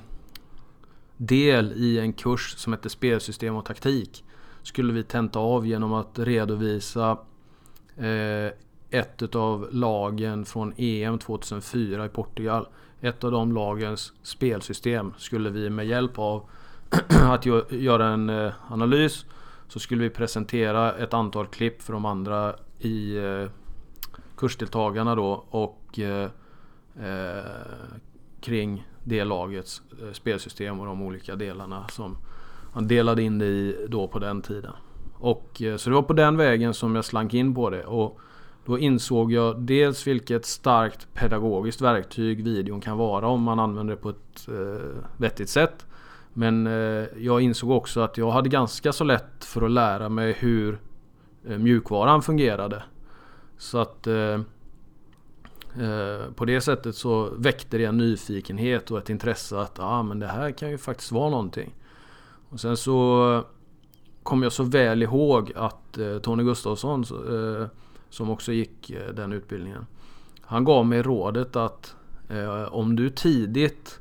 del 1.18 1.74
i 1.76 2.00
en 2.00 2.14
kurs 2.14 2.54
som 2.58 2.74
heter 2.74 2.90
spelsystem 2.90 3.56
och 3.56 3.66
taktik. 3.66 4.24
Skulle 4.62 4.94
vi 4.94 5.04
tenta 5.04 5.40
av 5.40 5.68
genom 5.68 5.94
att 5.94 6.20
redovisa 6.20 7.18
eh, 7.98 8.54
ett 8.90 9.36
av 9.36 9.68
lagen 9.72 10.46
från 10.46 10.74
EM 10.78 11.20
2004 11.20 12.06
i 12.06 12.10
Portugal. 12.10 12.68
Ett 13.02 13.24
av 13.24 13.32
de 13.32 13.52
lagens 13.52 14.14
spelsystem 14.24 15.14
skulle 15.18 15.50
vi 15.50 15.70
med 15.70 15.88
hjälp 15.88 16.20
av 16.20 16.50
att 17.24 17.46
göra 17.70 18.08
en 18.08 18.30
eh, 18.30 18.52
analys 18.70 19.26
så 19.68 19.80
skulle 19.80 20.04
vi 20.04 20.10
presentera 20.10 20.94
ett 20.94 21.14
antal 21.14 21.48
klipp 21.48 21.82
för 21.82 21.94
de 21.94 22.06
andra 22.06 22.56
i 22.80 23.18
eh, 23.18 23.50
kursdeltagarna 24.38 25.16
då 25.16 25.46
och 25.50 26.00
eh, 26.00 26.30
eh 27.00 27.44
kring 28.42 28.88
det 29.04 29.24
lagets 29.24 29.82
spelsystem 30.14 30.80
och 30.80 30.86
de 30.86 31.02
olika 31.02 31.36
delarna 31.36 31.88
som 31.88 32.18
han 32.74 32.88
delade 32.88 33.22
in 33.22 33.40
det 33.40 33.46
i 33.46 33.86
då 33.90 34.08
på 34.08 34.20
den 34.20 34.42
tiden. 34.42 34.72
Och, 35.14 35.62
eh, 35.62 35.78
så 35.78 35.90
det 35.90 35.96
var 35.96 36.04
på 36.04 36.14
den 36.14 36.38
vägen 36.38 36.74
som 36.74 36.96
jag 36.96 37.06
slank 37.06 37.34
in 37.34 37.56
på 37.56 37.70
det. 37.70 37.86
Och 37.86 38.20
då 38.66 38.80
insåg 38.80 39.32
jag 39.32 39.62
dels 39.62 40.08
vilket 40.08 40.46
starkt 40.46 41.08
pedagogiskt 41.14 41.82
verktyg 41.82 42.44
videon 42.44 42.82
kan 42.82 42.98
vara 42.98 43.28
om 43.28 43.42
man 43.42 43.60
använder 43.60 43.96
det 43.96 44.02
på 44.02 44.10
ett 44.10 44.48
eh, 44.48 45.02
vettigt 45.18 45.50
sätt. 45.50 45.86
Men 46.34 46.68
eh, 46.68 47.06
jag 47.18 47.42
insåg 47.42 47.72
också 47.72 48.02
att 48.02 48.18
jag 48.18 48.32
hade 48.32 48.50
ganska 48.50 48.94
så 48.94 49.04
lätt 49.04 49.46
för 49.46 49.62
att 49.62 49.72
lära 49.72 50.10
mig 50.10 50.36
hur 50.40 50.80
eh, 51.48 51.58
mjukvaran 51.58 52.22
fungerade. 52.22 52.84
Så 53.58 53.78
att 53.78 54.08
eh, 54.08 54.14
eh 54.14 54.40
på 56.36 56.46
det 56.46 56.62
sättet 56.62 56.96
så 56.96 57.30
väckte 57.38 57.78
det 57.78 57.86
en 57.86 57.98
nyfikenhet 57.98 58.92
och 58.92 58.98
ett 58.98 59.10
intresse 59.10 59.60
att 59.60 59.80
ah, 59.80 60.04
men 60.04 60.20
det 60.20 60.28
här 60.28 60.52
kan 60.52 60.70
ju 60.70 60.78
faktiskt 60.78 61.12
vara 61.12 61.30
någonting. 61.30 61.76
Och 62.50 62.60
sen 62.60 62.78
så 62.78 63.32
eh, 63.34 63.44
kom 64.24 64.44
jag 64.44 64.52
så 64.52 64.64
väl 64.64 65.04
ihåg 65.04 65.52
att 65.56 65.98
eh, 65.98 66.18
Tony 66.18 66.44
Gustafsson 66.44 67.04
eh, 67.04 67.68
som 68.10 68.30
också 68.30 68.52
gick 68.52 68.90
eh, 68.90 69.14
den 69.14 69.34
utbildningen. 69.34 69.86
Han 70.42 70.64
gav 70.64 70.86
mig 70.86 71.02
rådet 71.02 71.56
att 71.56 71.96
eh, 72.30 72.74
om 72.74 72.96
du 72.96 73.10
tidigt 73.10 74.00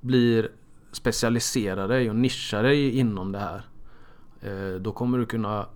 blir 0.00 0.48
specialiserad 0.92 1.90
dig 1.90 2.10
och 2.10 2.16
nischar 2.16 2.62
dig 2.62 2.98
inom 2.98 3.32
det 3.32 3.38
här. 3.38 3.62
Eh, 4.40 4.80
då 4.80 4.92
kommer 4.92 5.18
du 5.18 5.26
kunna 5.26 5.66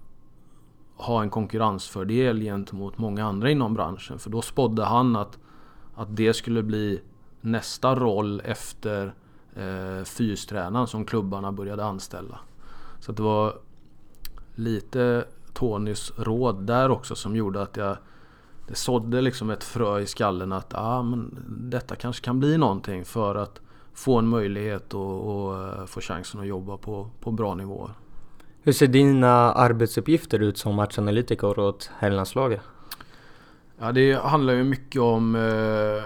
ha 0.96 1.22
en 1.22 1.30
konkurrensfördel 1.30 2.40
gentemot 2.40 2.98
många 2.98 3.24
andra 3.24 3.50
inom 3.50 3.74
branschen. 3.74 4.18
För 4.18 4.30
då 4.30 4.42
spådde 4.42 4.84
han 4.84 5.16
att, 5.16 5.38
att 5.94 6.16
det 6.16 6.34
skulle 6.34 6.62
bli 6.62 7.00
nästa 7.40 7.94
roll 7.94 8.42
efter 8.44 9.14
eh, 9.60 10.04
fystränaren 10.04 10.86
som 10.86 11.04
klubbarna 11.04 11.52
började 11.52 11.84
anställa. 11.84 12.40
Så 13.00 13.12
det 13.12 13.22
var 13.22 13.54
lite 14.54 15.24
Tonys 15.52 16.12
råd 16.16 16.62
där 16.62 16.90
också 16.90 17.14
som 17.14 17.36
gjorde 17.36 17.62
att 17.62 17.76
jag 17.76 17.96
det 18.70 18.76
sådde 18.76 19.20
liksom 19.20 19.50
ett 19.50 19.64
frö 19.64 20.00
i 20.00 20.06
skallen 20.06 20.52
att 20.52 20.74
ah, 20.74 21.02
men 21.02 21.38
detta 21.48 21.96
kanske 21.96 22.24
kan 22.24 22.40
bli 22.40 22.58
någonting 22.58 23.04
för 23.04 23.34
att 23.34 23.60
få 23.94 24.18
en 24.18 24.28
möjlighet 24.28 24.94
och, 24.94 25.46
och 25.46 25.58
eh, 25.58 25.86
få 25.86 26.00
chansen 26.00 26.40
att 26.40 26.46
jobba 26.46 26.76
på, 26.76 27.10
på 27.20 27.30
bra 27.30 27.54
nivåer. 27.54 27.90
Hur 28.62 28.72
ser 28.72 28.86
dina 28.86 29.52
arbetsuppgifter 29.52 30.38
ut 30.38 30.58
som 30.58 30.74
matchanalytiker 30.74 31.58
åt 31.58 31.90
herrlandslaget? 31.98 32.60
Ja, 33.82 33.92
det 33.92 34.14
handlar 34.14 34.54
ju 34.54 34.64
mycket 34.64 35.02
om 35.02 35.34
eh, 35.34 36.02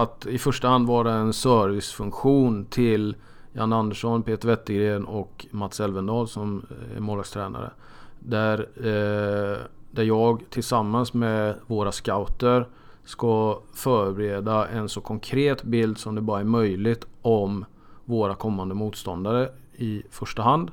att 0.00 0.26
i 0.26 0.38
första 0.38 0.68
hand 0.68 0.86
vara 0.86 1.12
en 1.12 1.32
servicefunktion 1.32 2.64
till 2.64 3.16
Jan 3.52 3.72
Andersson, 3.72 4.22
Peter 4.22 4.48
Wettergren 4.48 5.04
och 5.04 5.46
Mats 5.50 5.80
Elvendal 5.80 6.28
som 6.28 6.66
eh, 6.70 6.96
är 6.96 7.00
målvaktstränare. 7.00 7.70
Där, 8.18 8.68
eh, 8.76 9.58
där 9.90 10.02
jag 10.02 10.44
tillsammans 10.50 11.14
med 11.14 11.54
våra 11.66 11.92
scouter 11.92 12.68
ska 13.04 13.60
förbereda 13.74 14.68
en 14.68 14.88
så 14.88 15.00
konkret 15.00 15.62
bild 15.62 15.98
som 15.98 16.14
det 16.14 16.20
bara 16.20 16.40
är 16.40 16.44
möjligt 16.44 17.06
om 17.22 17.64
våra 18.04 18.34
kommande 18.34 18.74
motståndare 18.74 19.48
i 19.76 20.02
första 20.10 20.42
hand. 20.42 20.70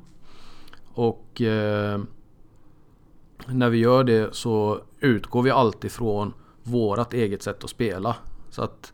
Och 0.94 1.42
eh, 1.42 2.00
när 3.48 3.70
vi 3.70 3.78
gör 3.78 4.04
det 4.04 4.36
så 4.36 4.80
utgår 5.06 5.42
vi 5.42 5.52
alltid 5.52 5.92
från 5.92 6.34
vårat 6.64 7.14
eget 7.14 7.44
sätt 7.44 7.64
att 7.64 7.70
spela. 7.70 8.16
Så 8.50 8.62
att 8.62 8.94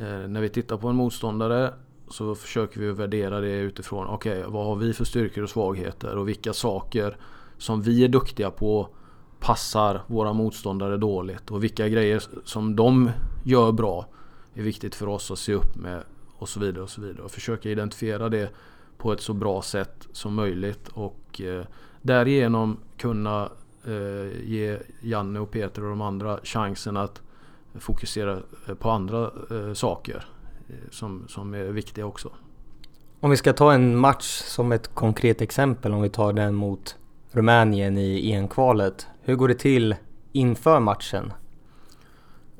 eh, 0.00 0.28
när 0.28 0.40
vi 0.40 0.48
tittar 0.48 0.76
på 0.76 0.88
en 0.88 0.96
motståndare 0.96 1.74
så 2.08 2.34
försöker 2.34 2.80
vi 2.80 2.92
värdera 2.92 3.40
det 3.40 3.56
utifrån 3.56 4.06
okej, 4.06 4.38
okay, 4.38 4.52
vad 4.52 4.66
har 4.66 4.76
vi 4.76 4.92
för 4.92 5.04
styrkor 5.04 5.44
och 5.44 5.50
svagheter 5.50 6.16
och 6.16 6.28
vilka 6.28 6.52
saker 6.52 7.16
som 7.58 7.82
vi 7.82 8.04
är 8.04 8.08
duktiga 8.08 8.50
på 8.50 8.88
passar 9.40 10.02
våra 10.06 10.32
motståndare 10.32 10.96
dåligt 10.96 11.50
och 11.50 11.64
vilka 11.64 11.88
grejer 11.88 12.22
som 12.44 12.76
de 12.76 13.10
gör 13.44 13.72
bra 13.72 14.06
är 14.54 14.62
viktigt 14.62 14.94
för 14.94 15.08
oss 15.08 15.30
att 15.30 15.38
se 15.38 15.54
upp 15.54 15.76
med 15.76 16.02
och 16.38 16.48
så 16.48 16.60
vidare 16.60 16.82
och 16.82 16.90
så 16.90 17.00
vidare 17.00 17.22
och 17.22 17.30
försöka 17.30 17.70
identifiera 17.70 18.28
det 18.28 18.50
på 18.98 19.12
ett 19.12 19.20
så 19.20 19.32
bra 19.32 19.62
sätt 19.62 20.08
som 20.12 20.34
möjligt 20.34 20.88
och 20.88 21.40
eh, 21.40 21.64
därigenom 22.02 22.76
kunna 22.96 23.50
eh, 23.84 24.50
ge 24.50 24.78
Janne 25.00 25.40
och 25.40 25.50
Peter 25.50 25.82
och 25.82 25.90
de 25.90 26.00
andra 26.00 26.38
chansen 26.42 26.96
att 26.96 27.22
fokusera 27.74 28.38
eh, 28.68 28.74
på 28.74 28.90
andra 28.90 29.30
eh, 29.50 29.72
saker 29.72 30.24
eh, 30.68 30.74
som, 30.90 31.24
som 31.28 31.54
är 31.54 31.64
viktiga 31.64 32.06
också. 32.06 32.30
Om 33.20 33.30
vi 33.30 33.36
ska 33.36 33.52
ta 33.52 33.72
en 33.72 33.96
match 33.96 34.42
som 34.44 34.72
ett 34.72 34.94
konkret 34.94 35.40
exempel, 35.40 35.92
om 35.92 36.02
vi 36.02 36.08
tar 36.08 36.32
den 36.32 36.54
mot 36.54 36.96
Rumänien 37.30 37.98
i 37.98 38.32
EM-kvalet. 38.32 39.06
Hur 39.20 39.34
går 39.34 39.48
det 39.48 39.54
till 39.54 39.94
inför 40.32 40.80
matchen? 40.80 41.32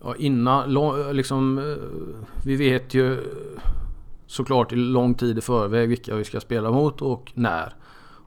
Ja, 0.02 0.14
innan, 0.16 0.74
liksom, 1.12 1.58
eh, 1.58 1.64
vi 2.44 2.56
vet 2.56 2.94
ju 2.94 3.18
såklart 4.26 4.72
i 4.72 4.76
lång 4.76 5.14
tid 5.14 5.38
i 5.38 5.40
förväg 5.40 5.88
vilka 5.88 6.14
vi 6.14 6.24
ska 6.24 6.40
spela 6.40 6.70
mot 6.70 7.02
och 7.02 7.32
när. 7.34 7.74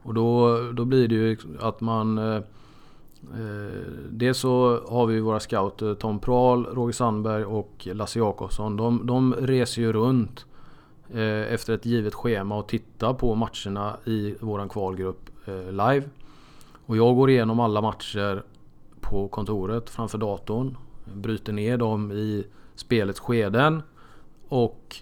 Och 0.02 0.14
då, 0.14 0.58
då 0.72 0.84
blir 0.84 1.08
det 1.08 1.14
ju 1.14 1.36
att 1.60 1.80
man... 1.80 2.18
Eh, 3.34 3.82
dels 4.10 4.38
så 4.38 4.80
har 4.88 5.06
vi 5.06 5.20
våra 5.20 5.40
scouter 5.40 5.94
Tom 5.94 6.18
Prahl, 6.18 6.66
Roger 6.66 6.92
Sandberg 6.92 7.44
och 7.44 7.88
Lasse 7.92 8.18
Jakobsson. 8.18 8.76
De, 8.76 9.06
de 9.06 9.34
reser 9.34 9.82
ju 9.82 9.92
runt 9.92 10.46
eh, 11.10 11.52
efter 11.52 11.74
ett 11.74 11.86
givet 11.86 12.14
schema 12.14 12.56
och 12.56 12.68
tittar 12.68 13.14
på 13.14 13.34
matcherna 13.34 13.96
i 14.04 14.34
våran 14.40 14.68
kvalgrupp 14.68 15.30
eh, 15.46 15.70
live. 15.70 16.02
Och 16.86 16.96
jag 16.96 17.16
går 17.16 17.30
igenom 17.30 17.60
alla 17.60 17.80
matcher 17.80 18.42
på 19.00 19.28
kontoret 19.28 19.90
framför 19.90 20.18
datorn. 20.18 20.76
Bryter 21.14 21.52
ner 21.52 21.76
dem 21.76 22.12
i 22.12 22.46
spelets 22.74 23.20
skeden. 23.20 23.82
Och 24.48 24.96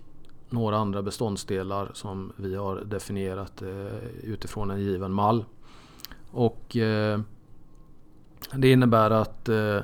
några 0.50 0.76
andra 0.76 1.02
beståndsdelar 1.02 1.90
som 1.94 2.32
vi 2.36 2.54
har 2.54 2.76
definierat 2.76 3.62
utifrån 4.22 4.70
en 4.70 4.80
given 4.80 5.12
mall. 5.12 5.44
Och 6.30 6.76
det 8.52 8.72
innebär 8.72 9.10
att 9.10 9.48
eh, 9.48 9.76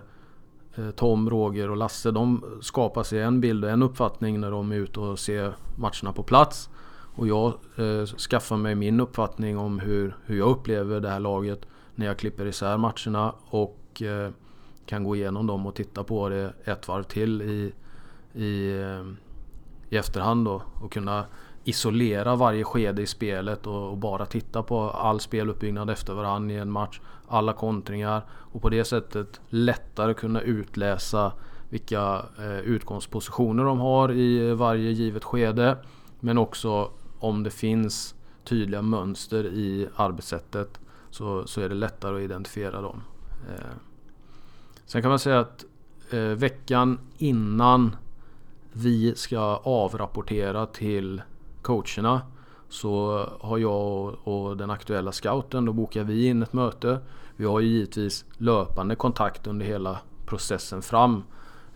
eh, 0.75 0.90
Tom, 0.97 1.31
Roger 1.31 1.71
och 1.71 1.76
Lasse 1.76 2.11
de 2.11 2.45
skapar 2.62 3.02
sig 3.02 3.23
en 3.23 3.40
bild 3.40 3.64
och 3.64 3.71
en 3.71 3.83
uppfattning 3.83 4.40
när 4.40 4.50
de 4.50 4.73
är 4.73 4.76
ute 4.76 5.00
och 5.00 5.19
ser 5.19 5.55
matcherna 5.76 6.12
på 6.12 6.23
plats. 6.23 6.71
Och 7.14 7.29
jag 7.29 7.47
eh, 7.76 8.07
skaffar 8.07 8.57
mig 8.57 8.75
min 8.75 9.00
uppfattning 9.00 9.59
om 9.59 9.79
hur, 9.79 10.17
hur 10.25 10.38
jag 10.38 10.49
upplever 10.49 11.00
det 11.00 11.09
här 11.09 11.21
laget 11.21 11.67
när 11.95 12.07
jag 12.07 12.19
klipper 12.19 12.47
isär 12.47 12.76
matcherna 12.76 13.35
och 13.50 14.02
eh, 14.02 14.31
kan 14.87 15.05
gå 15.05 15.17
igenom 15.17 15.47
dem 15.47 15.67
och 15.67 15.75
titta 15.75 16.05
på 16.05 16.29
det 16.29 16.52
ett 16.64 16.88
varv 16.88 17.02
till 17.02 17.43
i, 17.43 17.73
i, 18.40 18.81
eh, 18.81 19.07
i 19.88 19.97
efterhand 19.97 20.45
då, 20.45 20.62
och 20.81 20.93
kunna 20.93 21.25
isolera 21.64 22.37
varje 22.37 22.64
skede 22.64 23.02
i 23.02 23.07
spelet 23.07 23.67
och, 23.67 23.90
och, 23.90 23.97
bara 23.97 24.26
titta 24.26 24.62
på 24.62 24.90
all 24.90 25.21
speluppbyggnad 25.21 25.90
efter 25.90 26.14
varandra 26.14 26.55
i 26.55 26.59
en 26.59 26.71
match. 26.71 27.00
Alla 27.32 27.52
kontringar 27.52 28.22
och 28.30 28.62
på 28.62 28.68
det 28.68 28.84
sättet 28.84 29.40
lättare 29.49 30.14
kunna 30.14 30.40
utläsa 30.40 31.32
vilka 31.68 32.26
eh, 32.38 32.58
utgångspositioner 32.58 33.64
de 33.64 33.78
har 33.78 34.12
i 34.12 34.49
eh, 34.49 34.54
varje 34.54 34.90
givet 34.90 35.25
skede. 35.25 35.76
Men 36.20 36.38
också 36.38 36.90
om 37.18 37.42
det 37.42 37.50
finns 37.50 38.14
tydliga 38.44 38.82
mönster 38.82 39.46
i 39.46 39.88
arbetssättet 39.96 40.80
så, 41.10 41.46
så 41.46 41.60
är 41.60 41.68
det 41.68 41.75
lättare 41.75 42.16
att 42.16 42.22
identifiera 42.22 42.80
dem. 42.80 43.02
Eh, 43.49 43.64
sen 44.87 45.02
kan 45.02 45.08
man 45.08 45.18
säga 45.18 45.40
att 45.40 45.64
veckan 46.37 46.99
innan 47.18 47.96
vi 48.72 49.14
ska 49.14 49.60
avrapportera 49.64 50.66
till 50.66 51.22
coacherna 51.62 52.20
så 52.71 53.27
har 53.41 53.59
jag 53.59 54.17
och 54.25 54.57
den 54.57 54.71
aktuella 54.71 55.12
scouten, 55.12 55.65
då 55.65 55.73
bokar 55.73 56.05
vi 56.05 56.27
in 56.27 56.43
ett 56.43 56.53
möte. 56.53 56.99
Vi 57.37 57.45
har 57.45 57.61
ju 57.61 57.69
givetvis 57.69 58.25
löpande 58.39 58.95
kontakt 58.95 59.47
under 59.47 59.67
hela 59.67 59.99
processen 60.27 60.83
fram 60.83 61.23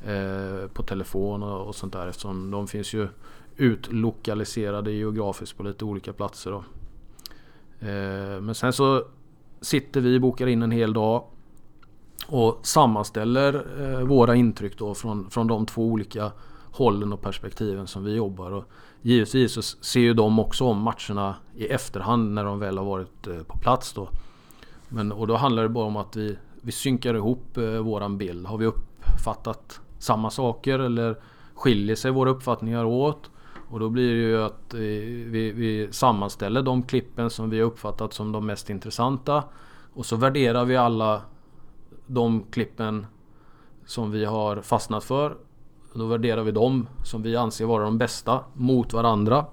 eh, 0.06 0.68
på 0.68 0.82
telefon 0.82 1.42
och, 1.42 1.66
och 1.66 1.74
sånt 1.74 1.92
där 1.92 2.06
eftersom 2.06 2.50
de 2.50 2.66
finns 2.66 2.94
ju 2.94 3.08
utlokaliserade 3.56 4.92
geografiskt 4.92 5.56
på 5.56 5.62
lite 5.62 5.84
olika 5.84 6.12
platser. 6.12 6.50
Då. 6.50 6.64
Eh, 7.86 8.40
men 8.40 8.54
sen 8.54 8.72
så 8.72 9.04
sitter 9.60 10.00
vi, 10.00 10.20
bokar 10.20 10.46
in 10.46 10.62
en 10.62 10.70
hel 10.70 10.92
dag. 10.92 11.24
och 12.28 12.60
sammanställer 12.62 13.66
eh, 13.80 14.00
våra 14.00 14.34
intryck 14.34 14.78
då 14.78 14.94
från, 14.94 15.30
från 15.30 15.46
de 15.46 15.66
två 15.66 15.82
olika 15.82 16.32
hållen 16.74 17.12
och 17.12 17.22
perspektiven 17.22 17.86
som 17.86 18.04
vi 18.04 18.14
jobbar. 18.14 18.50
Och 18.50 18.64
givetvis 19.02 19.52
så 19.52 19.62
ser 19.62 20.00
ju 20.00 20.14
de 20.14 20.38
också 20.38 20.64
om 20.64 20.78
matcherna 20.78 21.36
i 21.56 21.66
efterhand 21.66 22.34
när 22.34 22.44
de 22.44 22.58
väl 22.58 22.78
har 22.78 22.84
varit 22.84 23.26
eh, 23.26 23.42
på 23.42 23.58
plats 23.58 23.92
då. 23.92 24.08
Men, 24.88 25.12
och 25.12 25.26
då 25.26 25.36
handlar 25.36 25.62
det 25.62 25.68
bara 25.68 25.86
om 25.86 25.96
att 25.96 26.16
vi, 26.16 26.36
vi 26.60 26.72
synkar 26.72 27.14
ihop 27.14 27.56
eh, 27.56 27.64
våran 27.64 28.18
bild. 28.18 28.46
Har 28.46 28.58
vi 28.58 28.66
uppfattat 28.66 29.80
samma 29.98 30.30
saker 30.30 30.78
eller 30.78 31.16
skiljer 31.54 31.96
sig 31.96 32.10
våra 32.10 32.30
uppfattningar 32.30 32.84
åt? 32.84 33.30
Och 33.70 33.80
då 33.80 33.90
blir 33.90 34.14
det 34.14 34.20
ju 34.20 34.42
att 34.42 34.74
eh, 34.74 34.80
vi, 34.80 35.52
vi 35.54 35.88
sammanställer 35.90 36.62
de 36.62 36.82
klippen 36.82 37.30
som 37.30 37.50
vi 37.50 37.60
har 37.60 37.66
uppfattat 37.66 38.12
som 38.12 38.32
de 38.32 38.46
mest 38.46 38.70
intressanta. 38.70 39.44
Och 39.94 40.06
så 40.06 40.16
värderar 40.16 40.64
vi 40.64 40.76
alla 40.76 41.22
de 42.06 42.42
klippen 42.50 43.06
som 43.86 44.10
vi 44.10 44.24
har 44.24 44.60
fastnat 44.60 45.04
för. 45.04 45.36
Då 45.94 46.06
värderar 46.06 46.42
vi 46.42 46.50
dem 46.50 46.88
som 47.04 47.22
vi 47.22 47.36
anser 47.36 47.64
vara 47.64 47.84
de 47.84 47.98
bästa 47.98 48.40
mot 48.54 48.92
varandra. 48.92 49.46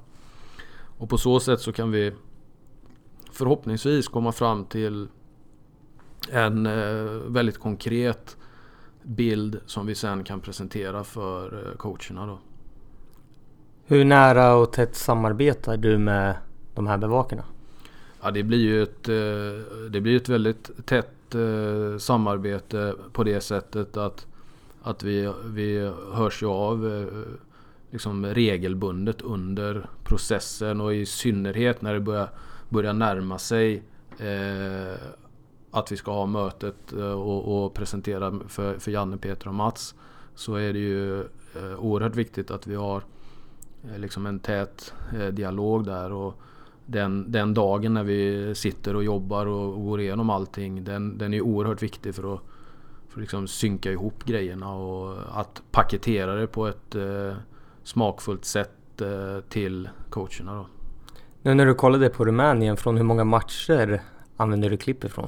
Och 0.98 1.10
på 1.10 1.18
så 1.18 1.40
sätt 1.40 1.62
så 1.62 1.72
kan 1.72 1.92
vi 1.92 2.14
förhoppningsvis 3.32 4.08
komma 4.08 4.32
fram 4.32 4.66
till 4.66 5.08
en 6.30 6.66
eh, 6.66 7.04
väldigt 7.28 7.60
konkret 7.60 8.38
bild 9.04 9.60
som 9.66 9.86
vi 9.86 9.96
sen 9.96 10.24
kan 10.24 10.40
presentera 10.40 11.04
för 11.04 11.68
eh, 11.68 11.78
coacherna 11.78 12.26
då. 12.26 12.40
Hur 13.86 14.06
nära 14.06 14.56
och 14.56 14.74
tätt 14.74 14.96
samarbetar 14.96 15.78
du 15.78 15.98
med 15.98 16.36
de 16.76 16.88
här 16.88 16.98
bevakarna? 16.98 17.44
Ja, 18.22 18.32
det 18.32 18.44
blir 18.44 18.60
ju 18.60 18.84
ett, 18.84 19.10
eh, 19.10 19.90
det 19.90 20.02
blir 20.02 20.16
ett 20.16 20.30
väldigt 20.30 20.86
tätt 20.86 21.08
samarbete 22.00 22.96
på 23.14 23.24
det 23.24 23.42
sättet 23.42 23.98
att, 23.98 24.28
att 24.82 25.04
vi, 25.04 25.34
vi 25.46 25.92
hörs 26.14 26.44
ju 26.44 26.48
av 26.48 26.88
eh, 26.88 27.08
liksom 27.92 28.26
regelbundet 28.26 29.22
under 29.22 29.90
processen 30.04 30.82
och 30.82 30.94
i 30.94 31.06
synnerhet 31.06 31.82
när 31.82 31.94
det 31.94 32.00
börjar, 32.00 32.30
börjar 32.70 32.94
närma 32.94 33.38
sig 33.38 33.84
eh, 34.18 35.02
att 35.72 35.92
vi 35.92 35.98
ska 35.98 36.12
ha 36.12 36.26
mötet 36.26 36.94
eh, 36.94 37.12
och, 37.12 37.66
och 37.66 37.74
presentera 37.74 38.40
för, 38.48 38.80
för 38.80 38.92
Janne, 38.92 39.18
Peter 39.18 39.48
och 39.48 39.54
Mats 39.54 39.96
så 40.36 40.56
är 40.56 40.74
det 40.74 40.80
ju 40.80 41.22
eh, 41.22 41.76
oerhört 41.80 42.16
viktigt 42.16 42.52
att 42.52 42.68
vi 42.68 42.76
har 42.76 43.04
Eh, 43.90 44.00
liksom 44.00 44.26
en 44.26 44.40
tät 44.40 44.94
eh, 45.14 45.28
dialog 45.28 45.86
där. 45.86 46.12
Och 46.12 46.42
den, 46.86 47.32
den 47.32 47.54
dagen 47.54 47.94
när 47.94 48.04
vi 48.04 48.56
sitter 48.56 48.96
och 48.96 49.04
jobbar 49.04 49.46
och, 49.46 49.74
och 49.74 49.86
går 49.86 50.02
igenom 50.02 50.30
allting 50.30 50.84
den, 50.84 51.18
den 51.18 51.34
är 51.34 51.42
oerhört 51.42 51.84
viktig 51.84 52.16
för 52.16 52.34
att, 52.34 52.42
för 53.12 53.20
att 53.20 53.22
liksom 53.22 53.48
synka 53.48 53.92
ihop 53.92 54.24
grejerna 54.24 54.74
och 54.74 55.40
att 55.40 55.62
paketera 55.72 56.36
det 56.36 56.48
på 56.48 56.68
ett 56.68 56.96
eh, 56.96 57.34
smakfullt 57.84 58.46
sätt 58.46 59.02
eh, 59.02 59.44
till 59.50 59.90
coacherna. 60.10 60.56
Då. 60.56 60.66
Nu 61.42 61.54
när 61.54 61.66
du 61.66 61.74
kollade 61.74 62.10
på 62.10 62.26
Rumänien, 62.26 62.78
från 62.78 62.98
hur 62.98 63.04
många 63.04 63.24
matcher 63.24 64.02
använder 64.38 64.70
du 64.70 64.78
klipp 64.78 65.04
ifrån? 65.04 65.28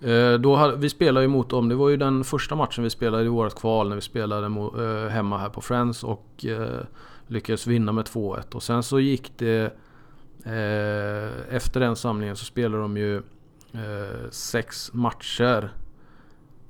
Eh, 0.00 0.32
då 0.32 0.56
hade, 0.56 0.76
vi 0.76 0.88
spelade 0.88 1.24
ju 1.24 1.28
mot 1.28 1.50
dem, 1.50 1.68
det 1.68 1.74
var 1.74 1.88
ju 1.88 1.96
den 1.96 2.24
första 2.24 2.54
matchen 2.54 2.84
vi 2.84 2.90
spelade 2.90 3.24
i 3.24 3.28
vårt 3.28 3.54
kval 3.54 3.88
när 3.88 3.96
vi 3.96 4.02
spelade 4.02 4.48
mot, 4.48 4.78
eh, 4.78 5.06
hemma 5.08 5.38
här 5.38 5.48
på 5.48 5.60
Friends 5.60 6.04
och 6.04 6.44
lyckades 7.26 7.66
vinna 7.66 7.92
med 7.92 8.04
2-1 8.04 8.54
och 8.54 8.62
sen 8.62 8.82
så 8.82 9.00
gick 9.00 9.32
det 9.38 9.64
eh, 10.44 11.54
Efter 11.54 11.80
den 11.80 11.96
samlingen 11.96 12.36
så 12.36 12.44
spelade 12.44 12.82
de 12.82 12.96
ju 12.96 13.16
eh, 13.72 14.30
sex 14.30 14.92
matcher 14.92 15.72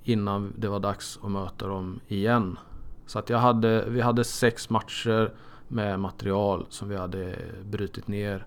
innan 0.08 0.52
det 0.56 0.68
var 0.68 0.80
dags 0.80 1.18
att 1.22 1.30
möta 1.30 1.66
dem 1.66 2.00
igen. 2.08 2.58
Så 3.06 3.18
att 3.18 3.30
jag 3.30 3.38
hade, 3.38 3.84
vi 3.88 4.00
hade 4.00 4.24
sex 4.24 4.70
matcher 4.70 5.32
med 5.68 6.00
material 6.00 6.66
som 6.68 6.88
vi 6.88 6.96
hade 6.96 7.36
brutit 7.64 8.08
ner 8.08 8.46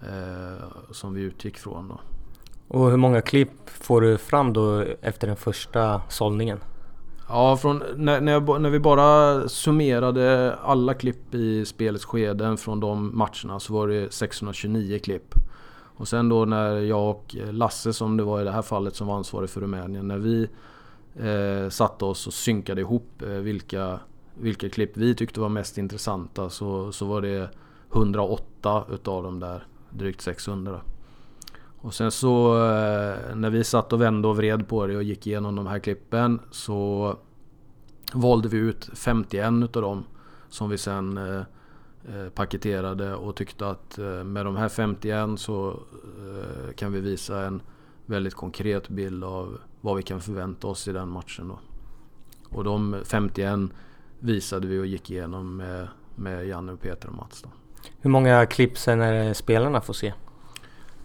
eh, 0.00 0.64
som 0.90 1.14
vi 1.14 1.20
utgick 1.20 1.58
från. 1.58 1.88
Då. 1.88 2.00
Och 2.68 2.90
hur 2.90 2.96
många 2.96 3.20
klipp 3.20 3.70
får 3.70 4.00
du 4.00 4.18
fram 4.18 4.52
då 4.52 4.84
efter 5.02 5.26
den 5.26 5.36
första 5.36 6.02
sållningen? 6.08 6.58
Ja, 7.28 7.56
från, 7.56 7.82
när, 7.96 8.20
när, 8.20 8.32
jag, 8.32 8.60
när, 8.60 8.70
vi 8.70 8.78
bara 8.78 9.48
summerade 9.48 10.56
alla 10.62 10.94
klipp 10.94 11.34
i 11.34 11.64
spelets 11.64 12.04
skeden 12.04 12.56
från 12.56 12.80
de 12.80 13.18
matcherna 13.18 13.60
så 13.60 13.72
var 13.72 13.88
det 13.88 14.12
629 14.12 14.98
klipp. 14.98 15.34
Och 15.96 16.08
sen 16.08 16.28
då 16.28 16.44
när 16.44 16.76
jag 16.76 17.08
och 17.08 17.36
Lasse, 17.50 17.92
som 17.92 18.16
det 18.16 18.22
var 18.22 18.40
i 18.40 18.44
det 18.44 18.50
här 18.50 18.62
fallet, 18.62 18.96
som 18.96 19.06
var 19.06 19.16
ansvarig 19.16 19.50
för 19.50 19.60
Rumänien, 19.60 20.08
när 20.08 20.18
vi 20.18 20.48
eh, 21.16 21.68
satte 21.68 22.04
oss 22.04 22.26
och 22.26 22.34
synkade 22.34 22.80
ihop 22.80 23.22
eh, 23.22 23.28
vilka, 23.28 24.00
vilka 24.34 24.68
klipp 24.68 24.96
vi 24.96 25.14
tyckte 25.14 25.40
var 25.40 25.48
mest 25.48 25.78
intressanta 25.78 26.50
så, 26.50 26.92
så 26.92 27.06
var 27.06 27.22
det 27.22 27.50
108 27.92 28.84
utav 28.90 29.22
de 29.22 29.40
där 29.40 29.66
drygt 29.90 30.20
600. 30.20 30.80
Och 31.80 31.94
sen 31.94 32.10
så 32.10 32.54
eh, 32.54 33.34
när 33.34 33.50
vi 33.50 33.64
satt 33.64 33.92
och 33.92 34.00
vände 34.00 34.28
och 34.28 34.36
vred 34.36 34.68
på 34.68 34.86
det 34.86 34.96
och 34.96 35.02
gick 35.02 35.26
igenom 35.26 35.56
de 35.56 35.66
här 35.66 35.78
klippen 35.78 36.40
så 36.50 37.16
valde 38.12 38.48
vi 38.48 38.58
ut 38.58 38.90
51 38.94 39.52
utav 39.64 39.82
dem 39.82 40.04
som 40.48 40.70
vi 40.70 40.78
sen 40.78 41.18
eh, 41.18 41.40
eh 42.08 42.28
paketerade 42.34 43.14
och 43.14 43.36
tyckte 43.36 43.68
att 43.68 43.98
eh, 43.98 44.24
med 44.24 44.46
de 44.46 44.56
här 44.56 44.68
51 44.68 45.40
så 45.40 45.70
eh, 45.70 46.72
kan 46.74 46.92
vi 46.92 47.00
visa 47.00 47.42
en 47.46 47.62
väldigt 48.06 48.34
konkret 48.34 48.88
bild 48.88 49.24
av 49.24 49.58
vad 49.82 49.96
vi 49.96 50.02
kan 50.02 50.20
förvänta 50.20 50.66
oss 50.66 50.88
i 50.88 50.92
den 50.92 51.08
matchen. 51.08 51.48
Då. 51.48 51.58
Och 52.56 52.64
de 52.64 52.96
51 53.04 53.70
visade 54.18 54.66
vi 54.66 54.78
och 54.78 54.86
gick 54.86 55.10
igenom 55.10 55.56
med, 55.56 55.88
med 56.14 56.46
Janne, 56.46 56.76
Peter 56.76 57.08
och 57.08 57.14
Mats. 57.14 57.42
Då. 57.42 57.48
Hur 58.00 58.10
många 58.10 58.46
klipp 58.46 58.78
sen 58.78 59.00
är 59.00 59.12
det 59.12 59.34
spelarna 59.34 59.80
får 59.80 59.94
se? 59.94 60.12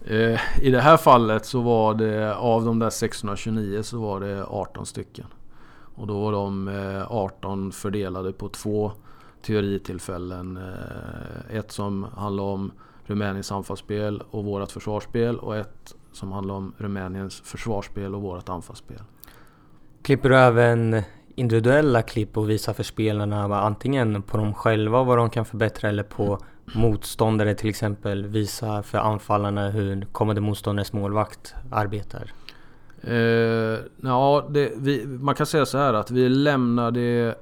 Eh, 0.04 0.40
I 0.62 0.70
det 0.70 0.80
här 0.80 0.96
fallet 0.96 1.46
så 1.46 1.60
var 1.60 1.94
det 1.94 2.34
av 2.34 2.64
de 2.64 2.78
där 2.78 2.90
629 2.90 3.82
så 3.82 4.00
var 4.00 4.20
det 4.20 4.44
18 4.44 4.86
stycken. 4.86 5.26
Och 5.94 6.06
då 6.06 6.20
var 6.20 6.32
de 6.32 6.68
18 7.08 7.66
eh, 7.66 7.72
fördelade 7.72 8.32
på 8.32 8.48
två 8.48 8.92
teoritillfällen. 9.42 10.56
Eh, 10.56 11.56
ett 11.56 11.72
som 11.72 12.06
handlar 12.16 12.44
om 12.44 12.72
Rumäniens 13.04 13.52
anfallsspel 13.52 14.22
och 14.30 14.44
vårt 14.44 14.70
försvarsspel 14.70 15.38
och 15.38 15.56
ett 15.56 15.94
som 16.18 16.32
handlar 16.32 16.54
om 16.54 16.72
Rumäniens 16.78 17.40
försvarsspel 17.40 18.14
och 18.14 18.22
vårt 18.22 18.48
anfallsspel. 18.48 19.02
Klipper 20.02 20.28
du 20.28 20.36
även 20.36 21.02
individuella 21.34 22.02
klipp 22.02 22.36
och 22.36 22.50
visar 22.50 22.72
för 22.72 22.82
spelarna 22.82 23.60
antingen 23.60 24.22
på 24.22 24.36
dem 24.36 24.54
själva 24.54 25.04
vad 25.04 25.18
de 25.18 25.30
kan 25.30 25.44
förbättra 25.44 25.88
eller 25.88 26.02
på 26.02 26.38
motståndare 26.74 27.54
till 27.54 27.68
exempel 27.68 28.26
visa 28.26 28.82
för 28.82 28.98
anfallarna 28.98 29.70
hur 29.70 30.06
kommande 30.12 30.40
motståndares 30.40 30.92
målvakt 30.92 31.54
arbetar? 31.70 32.32
Eh, 33.02 33.78
ja, 34.02 34.46
det, 34.50 34.72
vi, 34.76 35.06
man 35.06 35.34
kan 35.34 35.46
säga 35.46 35.66
så 35.66 35.78
här 35.78 35.94
att 35.94 36.10
vi 36.10 36.28
lämnar 36.28 36.90
det 36.90 37.34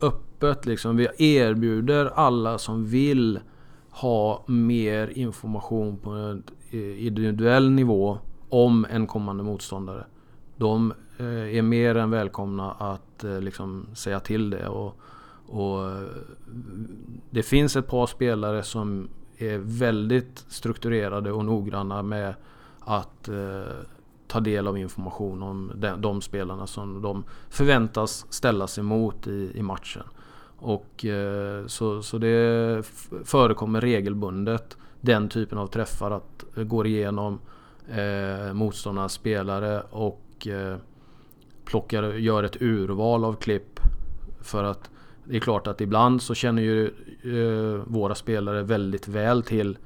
öppet 0.00 0.66
liksom. 0.66 0.96
Vi 0.96 1.36
erbjuder 1.36 2.12
alla 2.14 2.58
som 2.58 2.86
vill 2.86 3.40
ha 3.90 4.44
mer 4.46 5.18
information 5.18 5.98
på 5.98 6.10
en 6.10 6.42
eh, 6.70 7.06
individuell 7.06 7.70
nivå 7.70 8.18
om 8.48 8.86
en 8.90 9.06
kommande 9.06 9.42
motståndare. 9.42 10.04
De 10.56 10.92
eh, 11.18 11.56
är 11.56 11.62
mer 11.62 11.94
än 11.94 12.10
välkomna 12.10 12.72
att 12.72 13.24
eh, 13.24 13.40
liksom 13.40 13.86
säga 13.94 14.20
till 14.20 14.50
det. 14.50 14.68
Och, 14.68 15.00
och 15.46 15.92
det 17.30 17.42
finns 17.42 17.76
ett 17.76 17.86
par 17.86 18.06
spelare 18.06 18.62
som 18.62 19.08
är 19.36 19.58
väldigt 19.58 20.44
strukturerade 20.48 21.32
och 21.32 21.44
noggranna 21.44 22.02
med 22.02 22.34
att 22.80 23.28
ta 24.26 24.40
del 24.40 24.66
av 24.66 24.78
information 24.78 25.42
om 25.42 25.72
de, 25.74 26.00
de, 26.00 26.20
spelarna 26.20 26.66
som 26.66 27.02
de 27.02 27.24
förväntas 27.48 28.26
ställas 28.30 28.78
emot 28.78 29.26
i, 29.26 29.52
i 29.54 29.62
matchen. 29.62 30.02
Och 30.60 31.04
eh, 31.04 31.66
så, 31.66 32.02
så 32.02 32.18
det 32.18 32.82
förekommer 33.24 33.80
regelbundet 33.80 34.76
den 35.00 35.28
typen 35.28 35.58
av 35.58 35.66
träffar 35.66 36.10
att 36.10 36.44
eh, 36.56 36.64
gå 36.64 36.86
igenom 36.86 37.40
eh, 37.88 38.52
motståndarnas 38.52 39.12
spelare 39.12 39.82
och 39.90 40.46
eh, 40.46 40.76
plockar, 41.64 42.02
gör 42.02 42.42
ett 42.42 42.62
urval 42.62 43.24
av 43.24 43.34
klipp 43.34 43.80
för 44.40 44.64
att 44.64 44.90
det 45.24 45.36
är 45.36 45.40
klart 45.40 45.66
att 45.66 45.80
ibland 45.80 46.22
så 46.22 46.34
känner 46.34 46.62
ju 46.62 46.86
eh, 47.22 47.82
våra 47.86 48.14
spelare 48.14 48.62
väldigt 48.62 49.08
väl 49.08 49.42
till 49.42 49.78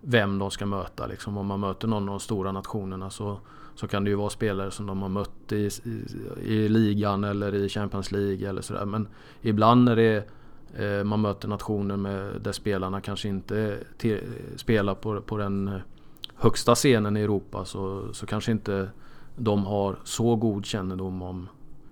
vem 0.00 0.38
de 0.38 0.50
ska 0.50 0.66
möta. 0.66 1.06
Liksom. 1.06 1.38
Om 1.38 1.46
man 1.46 1.60
möter 1.60 1.88
någon 1.88 2.02
av 2.02 2.08
de 2.08 2.20
stora 2.20 2.52
nationerna 2.52 3.10
så, 3.10 3.40
så 3.74 3.88
kan 3.88 4.04
det 4.04 4.10
ju 4.10 4.16
vara 4.16 4.30
spelare 4.30 4.70
som 4.70 4.86
de 4.86 5.02
har 5.02 5.08
mött 5.08 5.52
i, 5.52 5.70
i, 5.84 6.02
i 6.42 6.68
ligan 6.68 7.24
eller 7.24 7.54
i 7.54 7.68
Champions 7.68 8.12
League 8.12 8.48
eller 8.48 8.62
sådär. 8.62 8.84
Men 8.84 9.08
ibland 9.40 9.84
när 9.84 9.96
det 9.96 10.28
eh, 10.76 11.04
man 11.04 11.20
möter 11.20 11.48
nationer 11.48 11.96
med, 11.96 12.40
där 12.40 12.52
spelarna 12.52 13.00
kanske 13.00 13.28
inte 13.28 13.78
till, 13.98 14.20
spelar 14.56 14.94
på, 14.94 15.20
på 15.20 15.36
den 15.36 15.80
högsta 16.34 16.74
scenen 16.74 17.16
i 17.16 17.20
Europa 17.20 17.64
så, 17.64 18.12
så 18.12 18.26
kanske 18.26 18.52
inte 18.52 18.88
de 19.36 19.66
har 19.66 19.96
så 20.04 20.36
god 20.36 20.66
kännedom 20.66 21.22
om 21.22 21.48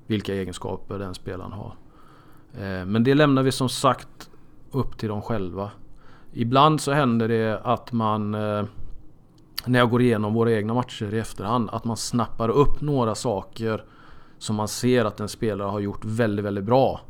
vilka 0.07 0.35
egenskaper 0.35 0.99
den 0.99 1.14
spelaren 1.14 1.53
har. 1.53 1.75
Eh, 2.55 2.87
men 2.87 3.05
det 3.05 3.14
lämnar 3.14 3.43
vi 3.43 3.53
som 3.53 3.69
sagt 3.69 4.31
upp 4.71 4.99
till 4.99 5.09
dem 5.09 5.23
själva. 5.23 5.71
Ibland 6.33 6.81
så 6.81 6.93
händer 6.93 7.29
det 7.29 7.61
att 7.64 7.93
man 7.93 8.35
eh, 8.35 8.64
när 9.64 9.79
jag 9.79 9.90
går 9.90 10.03
igenom 10.03 10.35
våra 10.35 10.53
egna 10.53 10.75
matcher 10.75 11.14
i 11.14 11.18
efterhand 11.18 11.70
att 11.73 11.85
man 11.85 11.96
snappar 11.96 12.49
upp 12.49 12.81
några 12.81 13.14
saker 13.14 13.85
som 14.38 14.57
man 14.57 14.68
ser 14.68 15.05
att 15.05 15.20
en 15.20 15.29
spelare 15.29 15.68
har 15.68 15.81
gjort 15.81 16.05
väldigt, 16.05 16.44
väldigt 16.44 16.64
bra. 16.64 17.01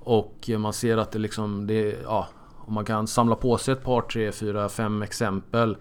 Och 0.00 0.50
man 0.58 0.72
ser 0.72 0.96
att 0.96 1.12
det 1.12 1.18
liksom, 1.18 1.66
det, 1.66 1.98
ja, 2.04 2.28
om 2.56 2.74
man 2.74 2.84
kan 2.84 3.06
samla 3.06 3.36
på 3.36 3.58
sig 3.58 3.72
ett 3.72 3.84
par, 3.84 4.00
tre, 4.00 4.32
fyra, 4.32 4.68
fem 4.68 5.02
exempel 5.02 5.76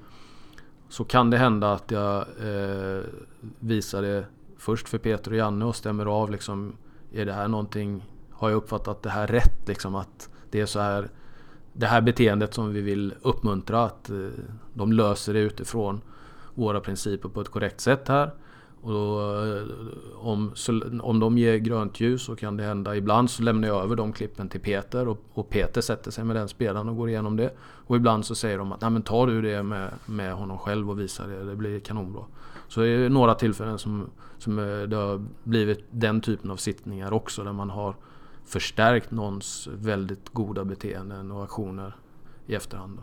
så 0.90 1.04
kan 1.04 1.30
det 1.30 1.38
hända 1.38 1.74
att 1.74 1.92
jag 1.92 2.18
eh, 2.18 3.02
visar 3.60 4.02
det 4.02 4.26
först 4.58 4.90
för 4.90 4.98
Peter 4.98 5.32
och 5.32 5.38
Janne 5.38 5.66
och 5.66 5.76
stämmer 5.76 6.06
av 6.06 6.32
liksom, 6.32 6.76
är 7.14 7.26
det 7.26 7.34
här 7.34 7.48
någonting, 7.48 8.06
har 8.32 8.50
jag 8.50 8.58
uppfattat 8.58 9.04
det 9.04 9.10
här 9.10 9.28
rätt 9.28 9.68
liksom 9.68 9.96
att 9.96 10.30
det 10.52 10.62
är 10.62 10.66
så 10.66 10.80
här 10.80 11.10
det 11.74 11.86
här 11.86 12.02
beteendet 12.02 12.54
som 12.54 12.74
vi 12.74 12.82
vill 12.82 13.14
uppmuntra 13.22 13.84
att 13.84 14.10
eh, 14.10 14.16
de 14.74 14.92
löser 14.92 15.34
det 15.34 15.40
utifrån 15.40 16.02
våra 16.54 16.80
principer 16.80 17.30
på 17.30 17.42
ett 17.42 17.50
korrekt 17.50 17.82
sätt 17.82 18.08
här. 18.08 18.32
Och 18.82 18.92
då, 18.92 19.20
eh, 19.22 19.64
om, 20.16 20.54
om, 20.70 21.02
om 21.04 21.20
de 21.20 21.38
ger 21.38 21.58
grönt 21.58 22.00
ljus 22.00 22.22
så 22.22 22.36
kan 22.36 22.58
det 22.58 22.64
hända. 22.64 22.96
Ibland 22.96 23.30
så 23.30 23.44
lämnar 23.44 23.68
jag 23.68 23.84
över 23.84 23.96
de 23.96 24.14
klippen 24.14 24.50
till 24.50 24.62
Peter 24.62 25.08
och, 25.08 25.24
och 25.34 25.50
Peter 25.50 25.82
sätter 25.82 26.12
sig 26.12 26.24
med 26.24 26.36
den 26.36 26.48
spelaren 26.48 26.90
och 26.90 26.96
går 26.96 27.10
igenom 27.10 27.38
det. 27.38 27.54
Och 27.60 27.96
ibland 27.96 28.26
så 28.26 28.36
säger 28.36 28.58
de 28.58 28.72
att 28.72 28.82
Nej, 28.82 28.90
men 28.90 29.02
tar 29.02 29.28
du 29.28 29.42
det 29.42 29.64
med, 29.64 29.90
med 30.06 30.34
honom 30.34 30.58
själv 30.58 30.90
och 30.90 31.00
visar 31.00 31.28
det, 31.28 31.44
det 31.44 31.56
blir 31.56 31.80
kanonbra. 31.80 32.24
Så 32.68 32.82
det 32.82 32.88
är 32.88 33.10
några 33.10 33.36
tillfällen 33.36 33.80
som, 33.80 34.10
som 34.38 34.60
eh, 34.60 34.82
det 34.88 34.96
har 34.96 35.26
blivit 35.44 35.86
den 35.92 36.22
typen 36.22 36.52
av 36.52 36.58
sittningar 36.58 37.14
också 37.14 37.44
där 37.44 37.54
man 37.54 37.70
har 37.70 37.96
förstärkt 38.50 39.12
någons 39.12 39.70
väldigt 39.72 40.30
goda 40.30 40.66
beteenden 40.66 41.32
och 41.32 41.44
aktioner 41.44 41.96
i 42.48 42.56
efterhand. 42.56 43.00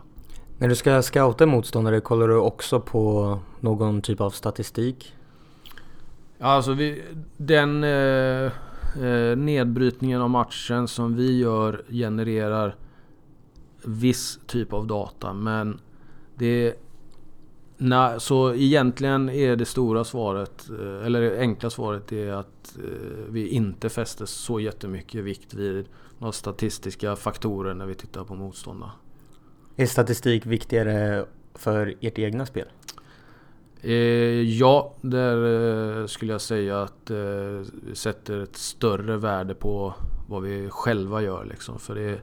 När 0.57 0.67
du 0.67 0.75
ska 0.75 1.01
scouta 1.01 1.45
motståndare, 1.45 1.99
kollar 1.99 2.27
du 2.27 2.35
också 2.35 2.79
på 2.79 3.39
någon 3.59 4.01
typ 4.01 4.21
av 4.21 4.29
statistik? 4.29 5.13
Ja, 6.37 6.45
alltså 6.45 6.73
vi, 6.73 7.03
den 7.37 7.83
eh, 7.83 8.51
eh, 9.05 9.37
nedbrytningen 9.37 10.21
av 10.21 10.29
matchen 10.29 10.87
som 10.87 11.15
vi 11.15 11.37
gör 11.37 11.83
genererar 11.89 12.75
viss 13.85 14.39
typ 14.47 14.73
av 14.73 14.87
data. 14.87 15.33
Men 15.33 15.79
det 16.35 16.73
Nej, 17.79 18.19
så 18.19 18.53
egentligen 18.53 19.29
är 19.29 19.55
det 19.55 19.65
stora 19.65 20.03
svaret, 20.03 20.69
eh, 20.69 21.05
eller 21.05 21.21
det 21.21 21.39
enkla 21.39 21.69
svaret 21.69 22.11
är 22.11 22.31
att 22.31 22.77
eh, 22.77 23.29
vi 23.29 23.47
inte 23.47 23.89
fäster 23.89 24.25
så 24.25 24.59
jättemycket 24.59 25.23
vikt 25.23 25.53
vid 25.53 25.85
några 26.17 26.31
statistiska 26.31 27.15
faktorer 27.15 27.73
när 27.73 27.85
vi 27.85 27.95
tittar 27.95 28.23
på 28.23 28.35
motståndarna. 28.35 28.91
Är 29.75 29.85
statistik 29.85 30.45
viktigare 30.45 31.25
för 31.53 31.95
ert 32.01 32.19
egna 32.19 32.45
spel? 32.45 32.67
Eh, 33.81 33.93
ja, 34.41 34.93
där 35.01 36.07
skulle 36.07 36.31
jag 36.31 36.41
säga 36.41 36.81
att 36.81 37.11
vi 37.71 37.95
sätter 37.95 38.39
ett 38.39 38.57
större 38.57 39.17
värde 39.17 39.55
på 39.55 39.93
vad 40.27 40.43
vi 40.43 40.69
själva 40.69 41.21
gör. 41.21 41.45
Liksom. 41.45 41.79
För 41.79 41.95
det 41.95 42.19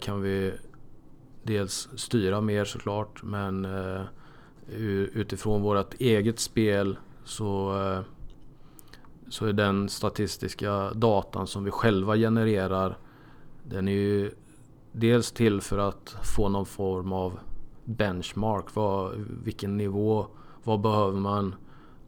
kan 0.00 0.22
vi 0.22 0.52
dels 1.42 1.88
styra 1.96 2.40
mer 2.40 2.64
såklart, 2.64 3.22
men 3.22 3.66
utifrån 4.68 5.62
vårt 5.62 5.94
eget 6.00 6.38
spel 6.38 6.96
så, 7.24 7.80
eh, 7.82 8.00
så 9.28 9.46
är 9.46 9.52
den 9.52 9.88
statistiska 9.88 10.90
datan 10.94 11.46
som 11.46 11.64
vi 11.64 11.70
själva 11.70 12.16
genererar 12.16 12.98
den 13.62 13.88
är 13.88 13.92
ju 13.92 14.30
dels 14.92 15.32
till 15.32 15.60
för 15.60 15.78
att 15.78 16.16
få 16.36 16.48
någon 16.48 16.66
form 16.66 17.12
av 17.12 17.38
benchmark. 17.84 18.74
Vad, 18.74 19.12
vilken 19.44 19.76
nivå, 19.76 20.26
vad 20.64 20.80
behöver 20.80 21.20
man 21.20 21.54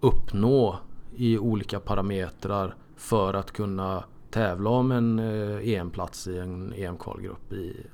uppnå 0.00 0.78
i 1.16 1.38
olika 1.38 1.80
parametrar 1.80 2.76
för 2.96 3.34
att 3.34 3.52
kunna 3.52 4.04
tävla 4.30 4.70
om 4.70 4.92
en 4.92 5.18
eh, 5.18 5.68
EM-plats 5.68 6.26
i 6.26 6.38
en 6.38 6.72
EM-kvalgrupp 6.72 7.52
i 7.52 7.86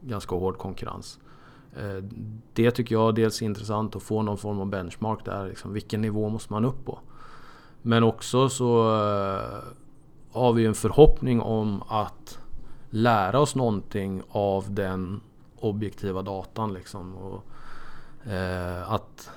ganska 0.00 0.36
hård 0.36 0.58
konkurrens. 0.58 1.18
Eh, 1.78 2.04
det 2.52 2.70
tycker 2.70 2.94
jag 2.94 3.14
dels 3.14 3.42
är 3.42 3.46
intressant 3.46 3.96
att 3.96 4.02
få 4.02 4.22
någon 4.22 4.38
form 4.38 4.60
av 4.60 4.66
benchmark 4.66 5.24
där. 5.24 5.48
Liksom, 5.48 5.72
vilken 5.72 6.00
nivå 6.00 6.28
måste 6.28 6.52
man 6.52 6.64
upp 6.64 6.84
på? 6.84 6.98
Men 7.82 8.04
också 8.04 8.48
så 8.48 8.94
eh, 8.94 9.58
har 10.32 10.52
vi 10.52 10.66
en 10.66 10.74
förhoppning 10.74 11.40
om 11.40 11.82
att 11.88 12.38
lära 12.90 13.40
oss 13.40 13.54
någonting 13.54 14.22
av 14.28 14.74
den 14.74 15.20
objektiva 15.56 16.22
datan. 16.22 16.74
Liksom. 16.74 17.14
Och, 17.14 17.44
eh, 18.32 18.92
att 18.92 19.30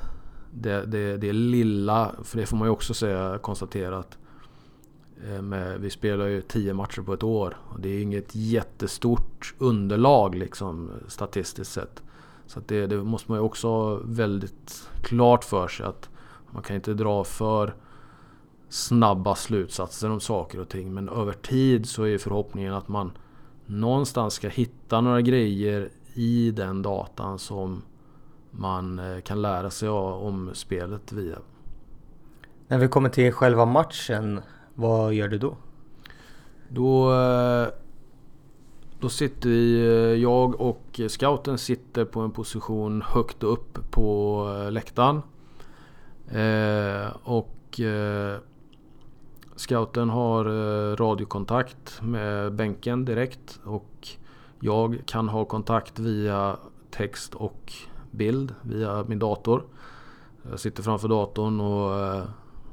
det, 0.52 0.86
det, 0.86 1.18
det 1.18 1.34
lilla, 1.34 2.12
för 2.24 2.38
det 2.38 2.46
får 2.46 2.58
man 2.58 2.68
ju 2.68 2.72
också 2.72 2.94
säga, 2.94 3.40
konstatera 3.42 3.98
att 3.98 4.18
eh, 5.28 5.42
med, 5.42 5.82
vi 5.82 5.90
spelar 5.90 6.26
ju 6.26 6.42
tio 6.42 6.74
matcher 6.74 7.02
på 7.02 7.14
ett 7.14 7.24
år 7.24 7.58
och 7.70 7.80
det 7.80 7.90
är 7.90 8.02
inget 8.02 8.36
jättestort 8.36 9.54
underlag 9.58 10.36
liksom, 10.36 10.92
statistiskt 11.08 11.72
sett. 11.72 12.04
Så 12.54 12.60
det, 12.66 12.88
det, 12.88 13.04
måste 13.04 13.32
man 13.32 13.40
ju 13.40 13.44
också 13.44 13.68
ha 13.68 14.00
väldigt 14.04 14.90
klart 15.02 15.44
för 15.44 15.68
sig 15.68 15.86
att 15.86 16.10
man 16.52 16.64
kan 16.64 16.76
inte 16.76 16.94
dra 16.94 17.24
för 17.24 17.76
snabba 18.70 19.36
slutsatser 19.36 20.10
om 20.10 20.20
saker 20.20 20.60
och 20.60 20.70
ting. 20.70 20.94
Men 20.94 21.10
över 21.10 21.34
tid 21.34 21.90
så 21.90 22.04
är 22.04 22.18
förhoppningen 22.18 22.74
att 22.74 22.88
man 22.88 23.12
någonstans 23.66 24.34
ska 24.34 24.48
hitta 24.48 25.02
några 25.02 25.22
grejer 25.22 25.90
i 26.14 26.52
den 26.52 26.82
datan 26.82 27.40
som 27.40 27.82
man 28.52 29.00
eh, 29.00 29.22
kan 29.22 29.42
lära 29.42 29.70
sig 29.70 29.90
om 29.90 30.50
spelet 30.54 31.12
via. 31.12 31.38
När 32.68 32.78
vi 32.78 32.88
kommer 32.88 33.10
till 33.10 33.32
själva 33.32 33.66
matchen, 33.66 34.42
vad 34.74 35.14
gör 35.14 35.28
du 35.28 35.38
då? 35.38 35.58
Då 36.70 37.14
eh, 37.14 37.68
då 39.02 39.10
sitter 39.10 39.50
vi, 39.50 39.80
eh, 39.80 40.22
jag 40.22 40.62
och 40.62 41.00
scouten 41.08 41.58
sitter 41.58 42.06
på 42.06 42.20
en 42.20 42.32
position 42.32 43.02
högt 43.02 43.44
upp 43.44 43.92
på 43.92 44.48
eh, 44.58 44.72
läktaren. 44.72 45.22
Eh, 46.28 47.12
och 47.24 47.80
eh, 47.80 48.38
scouten 49.56 50.10
har 50.10 50.46
eh, 50.46 50.96
radiokontakt 50.96 52.02
med 52.02 52.54
bänken 52.54 53.06
direkt. 53.06 53.60
Och 53.64 54.08
jag 54.60 55.02
kan 55.06 55.30
ha 55.30 55.46
kontakt 55.46 56.00
via 56.00 56.58
text 56.92 57.36
och 57.36 57.74
bild 58.12 58.56
via 58.62 59.06
min 59.08 59.20
dator. 59.20 59.64
Jag 60.50 60.60
sitter 60.60 60.84
framför 60.84 61.08
datorn 61.08 61.62
och 61.62 62.00
eh, 62.00 62.24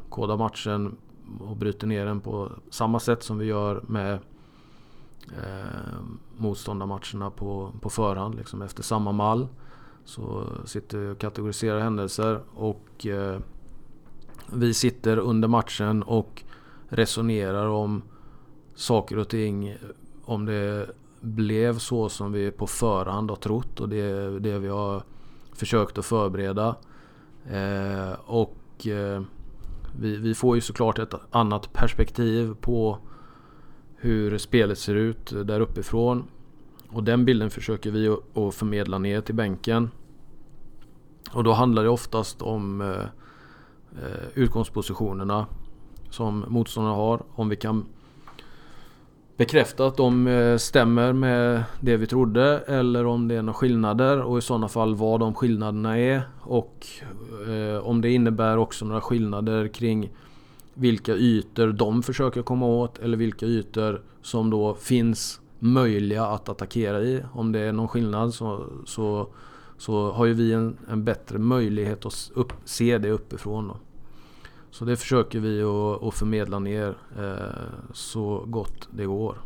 kodar 0.08 0.36
matchen 0.36 0.96
och 1.40 1.56
bryter 1.56 1.86
ner 1.86 2.06
den 2.06 2.20
på 2.20 2.52
samma 2.70 3.00
sätt 3.00 3.22
som 3.22 3.38
vi 3.38 3.44
gör 3.44 3.82
med 3.86 4.18
eh, 5.36 5.98
motståndarmatcherna 6.36 7.30
på, 7.30 7.72
på 7.80 7.90
förhand 7.90 8.34
liksom 8.34 8.62
efter 8.62 8.82
samma 8.82 9.12
mall. 9.12 9.48
Så 10.04 10.46
sitter 10.64 10.98
vi 10.98 11.08
och 11.12 11.18
kategoriserar 11.18 11.80
händelser 11.80 12.40
och 12.54 13.06
eh, 13.06 13.40
vi 14.52 14.74
sitter 14.74 15.16
under 15.16 15.48
matchen 15.48 16.02
och 16.02 16.42
resonerar 16.88 17.66
om 17.68 18.02
saker 18.74 19.18
och 19.18 19.28
ting. 19.28 19.76
Om 20.24 20.44
det 20.44 20.90
blev 21.20 21.78
så 21.78 22.08
som 22.08 22.32
vi 22.32 22.50
på 22.50 22.66
förhand 22.66 23.30
har 23.30 23.36
trott 23.36 23.80
och 23.80 23.88
det, 23.88 24.38
det 24.40 24.58
vi 24.58 24.68
har 24.68 25.02
försökt 25.52 25.98
att 25.98 26.04
förbereda. 26.04 26.76
Eh, 27.50 28.12
och 28.26 28.86
eh, 28.86 29.22
vi, 29.98 30.16
vi, 30.16 30.34
får 30.34 30.56
ju 30.56 30.60
såklart 30.60 30.98
ett 30.98 31.14
annat 31.30 31.72
perspektiv 31.72 32.54
på 32.60 32.98
hur 34.00 34.38
spelet 34.38 34.78
ser 34.78 34.94
ut 34.94 35.32
där 35.44 35.60
uppifrån. 35.60 36.24
Och 36.88 37.04
den 37.04 37.24
bilden 37.24 37.50
försöker 37.50 37.90
vi 37.90 38.08
att 38.08 38.54
förmedla 38.54 38.98
ner 38.98 39.20
till 39.20 39.34
bänken. 39.34 39.90
Och 41.32 41.44
då 41.44 41.52
handlar 41.52 41.82
det 41.82 41.88
oftast 41.88 42.42
om 42.42 42.80
eh, 42.80 43.00
eh, 44.02 44.28
utgångspositionerna 44.34 45.46
som 46.10 46.44
motståndarna 46.48 46.96
har. 46.96 47.22
Om 47.34 47.48
vi 47.48 47.56
kan 47.56 47.86
bekräfta 49.36 49.86
att 49.86 49.96
de 49.96 50.26
eh, 50.26 50.56
stämmer 50.56 51.12
med 51.12 51.62
det 51.80 51.96
vi 51.96 52.06
trodde 52.06 52.58
eller 52.58 53.06
om 53.06 53.28
det 53.28 53.34
är 53.34 53.42
några 53.42 53.54
skillnader 53.54 54.22
och 54.22 54.38
i 54.38 54.40
sådana 54.40 54.68
fall 54.68 54.94
vad 54.94 55.20
de 55.20 55.34
skillnaderna 55.34 55.98
är 55.98 56.22
och 56.40 56.86
om 57.82 58.00
det 58.00 58.10
innebär 58.10 58.56
också 58.56 58.84
några 58.84 59.00
skillnader 59.00 59.68
kring 59.68 60.10
vilka 60.78 61.14
ytor 61.14 61.72
de 61.72 62.02
försöker 62.02 62.42
komma 62.42 62.66
åt 62.66 62.98
eller 62.98 63.16
vilka 63.16 63.46
ytor 63.46 64.02
som 64.22 64.50
då 64.50 64.74
finns 64.74 65.40
möjliga 65.58 66.26
att 66.26 66.48
attackera 66.48 67.00
i. 67.02 67.22
Om 67.32 67.52
det 67.52 67.60
är 67.60 67.72
någon 67.72 67.88
skillnad 67.88 68.34
så, 68.34 68.64
så, 68.86 69.28
så 69.78 70.10
har 70.10 70.26
ju 70.26 70.32
vi 70.32 70.52
en, 70.52 70.76
en 70.88 71.04
bättre 71.04 71.38
möjlighet 71.38 72.06
att 72.06 72.30
upp, 72.34 72.52
se 72.64 72.98
det 72.98 73.10
uppifrån. 73.10 73.68
Då. 73.68 73.76
Så 74.70 74.84
det 74.84 74.96
försöker 74.96 75.40
vi 75.40 75.62
att 76.08 76.14
förmedla 76.14 76.58
ner 76.58 76.96
så 77.92 78.44
gott 78.46 78.88
det 78.90 79.04
går. 79.04 79.38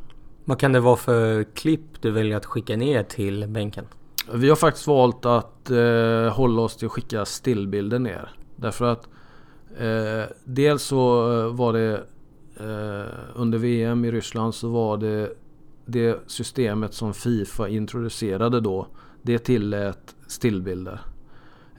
Vad 0.45 0.59
kan 0.59 0.73
det 0.73 0.81
vara 0.81 0.97
för 0.97 1.45
klipp 1.45 2.03
du 2.03 2.11
väljer 2.11 2.37
att 2.37 2.47
skicka 2.47 2.77
ner 2.77 3.03
till 3.03 3.47
bänken? 3.49 3.85
Vi 4.33 4.49
har 4.49 4.57
faktiskt 4.57 4.87
valt 4.87 5.27
att 5.27 5.71
eh, 5.71 6.29
hålla 6.33 6.63
oss 6.63 6.77
till 6.77 6.87
att 6.87 6.93
skicka 6.93 7.25
stillbilder 7.25 7.99
ner. 7.99 8.31
Därför 8.57 8.85
att 8.85 9.09
eh, 9.79 10.25
dels 10.45 10.83
så 10.83 11.33
eh, 11.33 11.55
var 11.55 11.73
det 11.73 11.93
eh, 12.57 13.15
under 13.35 13.59
VM 13.59 14.05
i 14.05 14.11
Ryssland 14.11 14.55
så 14.55 14.69
var 14.69 14.97
det 14.97 15.33
det 15.87 16.21
systemet 16.27 16.95
som 16.95 17.15
Fifa 17.15 17.69
introducerade 17.69 18.61
då. 18.61 18.87
Det 19.23 19.39
tillät 19.39 20.17
stillbilder. 20.27 21.01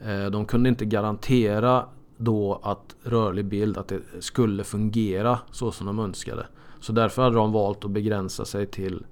Eh, 0.04 0.30
de 0.30 0.46
kunde 0.46 0.68
inte 0.68 0.84
garantera 0.84 1.84
då 2.16 2.60
att 2.62 2.96
rörlig 3.02 3.44
bild 3.44 3.78
att 3.78 3.88
det 3.88 4.00
skulle 4.20 4.64
fungera 4.64 5.38
så 5.50 5.72
som 5.72 5.86
de 5.86 5.98
önskade. 5.98 6.46
Så 6.80 6.92
därför 6.92 7.22
hade 7.22 7.36
de 7.36 7.52
valt 7.52 7.84
att 7.84 7.90
begränsa 7.90 8.44
sig 8.44 8.66
till 8.66 9.06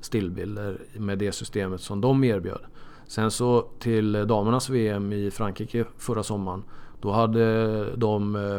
stillbilder 0.00 0.78
med 0.98 1.18
det 1.18 1.32
systemet 1.32 1.80
som 1.80 2.00
de 2.00 2.24
erbjöd. 2.24 2.60
Sen 3.06 3.30
så 3.30 3.68
till 3.78 4.12
damernas 4.12 4.70
VM 4.70 5.12
i 5.12 5.30
Frankrike 5.30 5.84
förra 5.98 6.22
sommaren. 6.22 6.62
Då 7.04 7.12
hade 7.12 7.96
de 7.96 8.36
eh, 8.36 8.58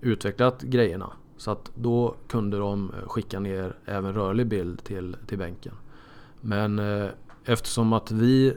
utvecklat 0.00 0.62
grejerna. 0.62 1.12
Så 1.36 1.50
att 1.50 1.70
då 1.74 2.14
kunde 2.28 2.58
de 2.58 2.90
eh, 2.90 3.08
skicka 3.08 3.40
ner 3.40 3.76
även 3.84 4.14
rörlig 4.14 4.46
bild 4.46 4.84
till, 4.84 5.16
till 5.26 5.38
bänken. 5.38 5.74
Men 6.40 6.78
eh, 6.78 7.08
eftersom 7.44 7.92
att 7.92 8.10
vi 8.10 8.54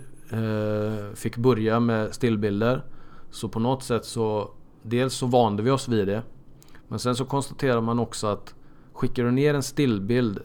fick 1.14 1.38
börja 1.38 1.80
med 1.80 2.14
stillbilder 2.14 2.84
så 3.32 3.50
på 3.50 3.60
något 3.60 3.84
sätt 3.84 4.06
så 4.06 4.52
Dels 4.82 5.14
så 5.14 5.26
vande 5.26 5.64
vi 5.64 5.72
oss 5.72 5.88
vid 5.88 6.08
det. 6.08 6.24
Men 6.88 7.00
sen 7.00 7.16
så 7.16 7.26
konstaterar 7.26 7.82
man 7.82 8.00
också 8.00 8.28
att 8.28 8.56
skickar 8.94 9.24
du 9.24 9.32
ner 9.32 9.54
en 9.54 9.64
stillbild 9.64 10.40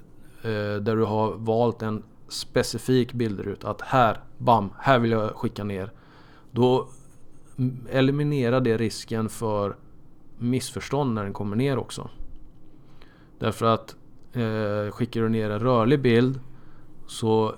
där 0.82 0.96
du 0.96 1.04
har 1.04 1.32
valt 1.32 1.82
en 1.82 2.02
specifik 2.28 3.12
bildruta. 3.12 3.70
Att 3.70 3.80
här, 3.80 4.20
bam, 4.38 4.70
här 4.78 4.98
vill 4.98 5.10
jag 5.10 5.36
skicka 5.36 5.64
ner. 5.64 5.92
Då 6.50 6.88
eliminera 7.90 8.60
det 8.60 8.76
risken 8.76 9.28
för 9.28 9.76
missförstånd 10.38 11.14
när 11.14 11.24
den 11.24 11.32
kommer 11.32 11.56
ner 11.56 11.78
också. 11.78 12.10
Därför 13.38 13.66
att 13.66 13.96
eh, 14.32 14.90
skickar 14.92 15.22
du 15.22 15.28
ner 15.28 15.50
en 15.50 15.60
rörlig 15.60 16.02
bild 16.02 16.40
så, 17.06 17.54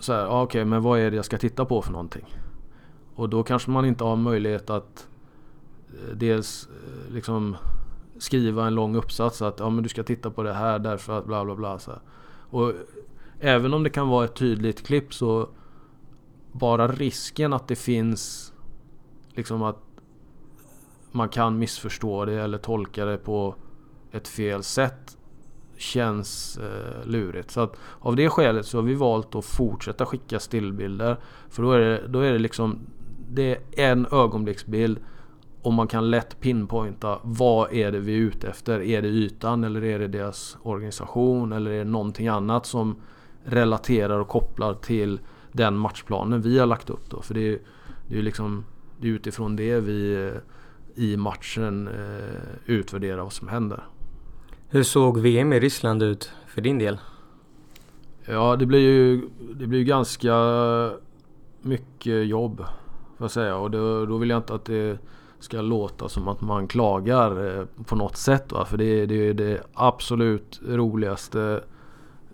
så 0.00 0.12
här, 0.12 0.26
ah, 0.26 0.42
okej 0.42 0.60
okay, 0.60 0.64
men 0.64 0.82
vad 0.82 1.00
är 1.00 1.10
det 1.10 1.16
jag 1.16 1.24
ska 1.24 1.38
titta 1.38 1.64
på 1.64 1.82
för 1.82 1.92
någonting? 1.92 2.24
Och 3.14 3.28
då 3.28 3.42
kanske 3.42 3.70
man 3.70 3.84
inte 3.84 4.04
har 4.04 4.16
möjlighet 4.16 4.70
att 4.70 5.08
eh, 5.88 6.16
dels 6.16 6.68
eh, 6.68 7.14
liksom 7.14 7.56
skriva 8.18 8.66
en 8.66 8.74
lång 8.74 8.96
uppsats 8.96 9.42
att 9.42 9.60
ja, 9.60 9.70
men 9.70 9.82
du 9.82 9.88
ska 9.88 10.02
titta 10.02 10.30
på 10.30 10.42
det 10.42 10.52
här 10.52 10.78
därför 10.78 11.18
att 11.18 11.26
bla 11.26 11.44
bla 11.44 11.54
bla. 11.54 11.78
Så 11.78 11.90
här. 11.90 12.00
Och 12.50 12.72
även 13.40 13.74
om 13.74 13.82
det 13.82 13.90
kan 13.90 14.08
vara 14.08 14.24
ett 14.24 14.34
tydligt 14.34 14.86
klipp 14.86 15.14
så 15.14 15.48
bara 16.52 16.88
risken 16.88 17.52
att 17.52 17.68
det 17.68 17.76
finns 17.76 18.52
liksom 19.36 19.62
att 19.62 19.78
man 21.12 21.28
kan 21.28 21.58
missförstå 21.58 22.24
det 22.24 22.34
eller 22.42 22.58
tolka 22.58 23.04
det 23.04 23.18
på 23.18 23.54
ett 24.12 24.28
fel 24.28 24.62
sätt 24.62 25.16
känns 25.76 26.58
eh, 26.58 27.06
lurigt. 27.06 27.50
Så 27.50 27.60
att 27.60 27.76
av 28.00 28.16
det 28.16 28.28
skälet 28.30 28.66
så 28.66 28.78
har 28.78 28.82
vi 28.82 28.94
valt 28.94 29.34
att 29.34 29.44
fortsätta 29.44 30.06
skicka 30.06 30.40
stillbilder. 30.40 31.16
För 31.48 31.62
då 31.62 31.72
är 31.72 31.78
det, 31.78 32.08
då 32.08 32.20
är 32.20 32.32
det 32.32 32.38
liksom 32.38 32.78
det 33.30 33.50
är 33.50 33.90
en 33.90 34.06
ögonblicksbild 34.12 34.98
och 35.62 35.72
man 35.72 35.88
kan 35.88 36.10
lätt 36.10 36.40
pinpointa 36.40 37.18
vad 37.22 37.72
är 37.72 37.92
det 37.92 37.98
vi 37.98 38.12
är 38.12 38.18
ute 38.18 38.48
efter. 38.48 38.80
Är 38.80 39.02
det 39.02 39.08
ytan 39.08 39.64
eller 39.64 39.84
är 39.84 39.98
det 39.98 40.08
deras 40.08 40.56
organisation 40.62 41.52
eller 41.52 41.70
är 41.70 41.78
det 41.78 41.90
någonting 41.90 42.28
annat 42.28 42.66
som 42.66 42.96
relaterar 43.44 44.18
och 44.18 44.28
kopplar 44.28 44.74
till 44.74 45.20
den 45.52 45.76
matchplanen 45.76 46.42
vi 46.42 46.58
har 46.58 46.66
lagt 46.66 46.90
upp 46.90 47.10
då. 47.10 47.22
För 47.22 47.34
det 47.34 47.48
är, 47.52 47.58
ju 48.08 48.22
liksom 48.22 48.64
det 49.00 49.08
är 49.08 49.12
utifrån 49.12 49.56
det 49.56 49.80
vi 49.80 50.26
eh, 50.26 51.04
i 51.04 51.16
matchen 51.16 51.88
eh, 51.88 52.40
utvärderar 52.66 53.22
vad 53.22 53.32
som 53.32 53.48
händer. 53.48 53.84
Hur 54.68 54.82
såg 54.82 55.18
VM 55.18 55.52
i 55.52 55.60
Ryssland 55.60 56.02
ut 56.02 56.32
för 56.46 56.60
din 56.60 56.78
del? 56.78 56.98
Ja, 58.24 58.56
det 58.56 58.66
blir 58.66 58.80
ju, 58.80 59.28
det 59.54 59.66
blir 59.66 59.84
ganska 59.84 60.34
mycket 61.62 62.26
jobb. 62.26 62.56
Får 63.18 63.24
jag 63.24 63.30
säga. 63.30 63.56
Och 63.56 63.70
då, 63.70 64.06
då 64.06 64.16
vill 64.16 64.30
jag 64.30 64.38
inte 64.38 64.54
att 64.54 64.64
det 64.64 64.98
ska 65.38 65.60
låta 65.60 66.08
som 66.08 66.28
att 66.28 66.40
man 66.40 66.68
klagar 66.68 67.58
eh, 67.58 67.64
på 67.84 67.96
något 67.96 68.16
sätt. 68.16 68.52
Va? 68.52 68.64
För 68.64 68.76
det, 68.76 69.06
det 69.06 69.28
är 69.28 69.34
det 69.34 69.62
absolut 69.74 70.60
roligaste 70.68 71.64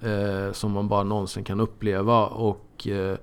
eh, 0.01 0.53
som 0.53 0.72
man 0.72 0.88
bara 0.88 1.03
någonsin 1.03 1.44
kan 1.44 1.61
uppleva. 1.61 2.27
Och 2.27 2.88
eh, 2.88 3.16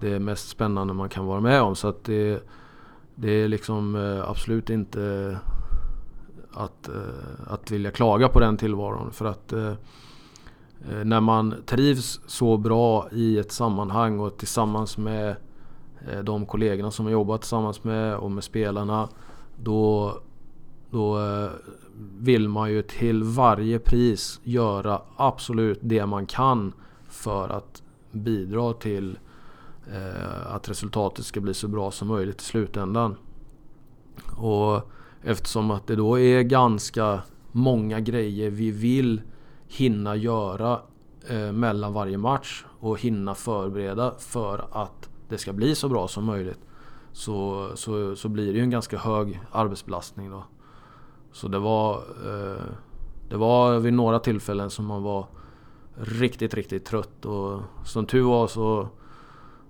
det 0.00 0.18
mest 0.18 0.48
spännande 0.48 0.94
man 0.94 1.08
kan 1.08 1.26
vara 1.26 1.40
med 1.40 1.62
om. 1.62 1.74
Så 1.76 1.88
att 1.88 2.04
det, 2.04 2.42
det 3.18 3.30
är 3.30 3.48
liksom 3.48 3.96
eh, 3.96 4.30
absolut 4.30 4.70
inte 4.70 5.02
eh, 5.02 5.38
att, 6.62 6.88
eh, 6.88 6.94
att 7.46 7.70
vilja 7.70 7.90
klaga 7.90 8.28
på 8.28 8.40
den 8.40 8.56
tillvaron. 8.56 9.12
För 9.12 9.24
att 9.24 9.52
när 11.04 11.20
man 11.20 11.54
trivs 11.66 12.20
så 12.26 12.56
bra 12.56 13.08
i 13.12 13.38
ett 13.38 13.52
sammanhang 13.52 14.20
och 14.20 14.36
tillsammans 14.36 14.98
med 14.98 15.36
de 16.22 16.46
kollegorna 16.46 16.90
som 16.90 17.04
man 17.04 17.12
jobbat 17.12 17.40
tillsammans 17.40 17.84
med 17.84 18.16
och 18.16 18.30
med 18.30 18.44
spelarna. 18.44 19.08
Då, 19.56 20.14
då 20.90 21.18
vill 22.18 22.48
man 22.48 22.70
ju 22.70 22.82
till 22.82 23.22
varje 23.22 23.78
pris 23.78 24.40
göra 24.44 25.02
absolut 25.16 25.78
det 25.82 26.06
man 26.06 26.26
kan 26.26 26.72
för 27.08 27.48
att 27.48 27.82
bidra 28.10 28.72
till 28.72 29.10
eh, 29.10 29.25
Eh, 29.92 30.54
att 30.54 30.68
resultatet 30.68 31.24
ska 31.24 31.40
bli 31.40 31.54
så 31.54 31.68
bra 31.68 31.90
som 31.90 32.08
möjligt 32.08 32.40
i 32.40 32.44
slutändan. 32.44 33.16
Och 34.36 34.90
eftersom 35.22 35.70
att 35.70 35.86
det 35.86 35.96
då 35.96 36.18
är 36.18 36.42
ganska 36.42 37.22
många 37.52 38.00
grejer 38.00 38.50
vi 38.50 38.70
vill 38.70 39.22
hinna 39.68 40.16
göra 40.16 40.80
eh, 41.28 41.52
mellan 41.52 41.92
varje 41.92 42.18
match 42.18 42.64
och 42.80 43.00
hinna 43.00 43.34
förbereda 43.34 44.14
för 44.18 44.68
att 44.72 45.08
det 45.28 45.38
ska 45.38 45.52
bli 45.52 45.74
så 45.74 45.88
bra 45.88 46.08
som 46.08 46.24
möjligt. 46.24 46.60
Så, 47.12 47.68
så, 47.74 48.16
så 48.16 48.28
blir 48.28 48.52
det 48.52 48.58
ju 48.58 48.64
en 48.64 48.70
ganska 48.70 48.98
hög 48.98 49.40
arbetsbelastning 49.52 50.30
då. 50.30 50.44
Så 51.32 51.48
det 51.48 51.58
var, 51.58 51.94
eh, 51.96 52.62
det 53.28 53.36
var 53.36 53.78
vid 53.78 53.92
några 53.92 54.18
tillfällen 54.18 54.70
som 54.70 54.86
man 54.86 55.02
var 55.02 55.26
riktigt, 55.94 56.54
riktigt 56.54 56.84
trött. 56.84 57.24
Och 57.24 57.60
som 57.84 58.06
tur 58.06 58.22
var 58.22 58.46
så, 58.46 58.88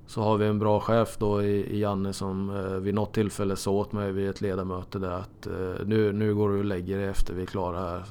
så 0.06 0.22
har 0.22 0.36
vi 0.36 0.46
en 0.46 0.58
bra 0.58 0.80
chef 0.80 1.16
då 1.18 1.42
i, 1.42 1.76
i 1.76 1.80
Janne 1.80 2.12
som 2.12 2.50
eh, 2.50 2.72
vid 2.72 2.94
något 2.94 3.14
tillfälle 3.14 3.56
sa 3.56 3.70
åt 3.70 3.92
mig 3.92 4.12
vid 4.12 4.30
ett 4.30 4.40
ledamöte, 4.40 4.98
där 4.98 5.10
att 5.10 5.46
eh, 5.46 5.86
nu, 5.86 6.12
nu 6.12 6.34
går 6.34 6.48
du 6.48 6.58
och 6.58 6.64
lägger 6.64 6.98
dig 6.98 7.06
efter 7.06 7.34
vi 7.34 7.42
är 7.42 7.46
klara 7.46 7.78
här. 7.78 8.04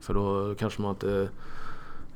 För 0.00 0.14
då 0.14 0.54
kanske 0.58 0.82
man 0.82 0.90
inte 0.90 1.28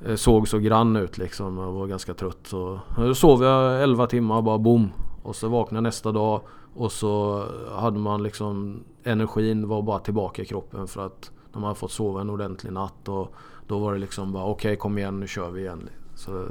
eh, 0.06 0.14
såg 0.14 0.48
så 0.48 0.58
grann 0.58 0.96
ut 0.96 1.18
liksom. 1.18 1.58
Jag 1.58 1.72
var 1.72 1.86
ganska 1.86 2.14
trött. 2.14 2.46
Så, 2.46 2.72
eh, 2.74 3.04
då 3.04 3.14
sov 3.14 3.42
jag 3.42 3.82
11 3.82 4.06
timmar 4.06 4.42
bara 4.42 4.58
boom. 4.58 4.92
Och 5.22 5.36
så 5.36 5.48
vaknade 5.48 5.76
jag 5.76 5.82
nästa 5.82 6.12
dag 6.12 6.40
och 6.74 6.92
så 6.92 7.44
hade 7.76 7.98
man 7.98 8.22
liksom 8.22 8.84
energin 9.04 9.68
var 9.68 9.82
bara 9.82 9.98
tillbaka 9.98 10.42
i 10.42 10.44
kroppen 10.44 10.86
för 10.86 11.06
att 11.06 11.30
de 11.52 11.62
hade 11.62 11.74
fått 11.74 11.92
sova 11.92 12.20
en 12.20 12.30
ordentlig 12.30 12.72
natt 12.72 13.08
och 13.08 13.34
då 13.66 13.78
var 13.78 13.92
det 13.92 13.98
liksom 13.98 14.32
bara 14.32 14.44
okej 14.44 14.68
okay, 14.68 14.76
kom 14.76 14.98
igen 14.98 15.20
nu 15.20 15.26
kör 15.26 15.50
vi 15.50 15.60
igen. 15.60 15.88
Så, 16.14 16.42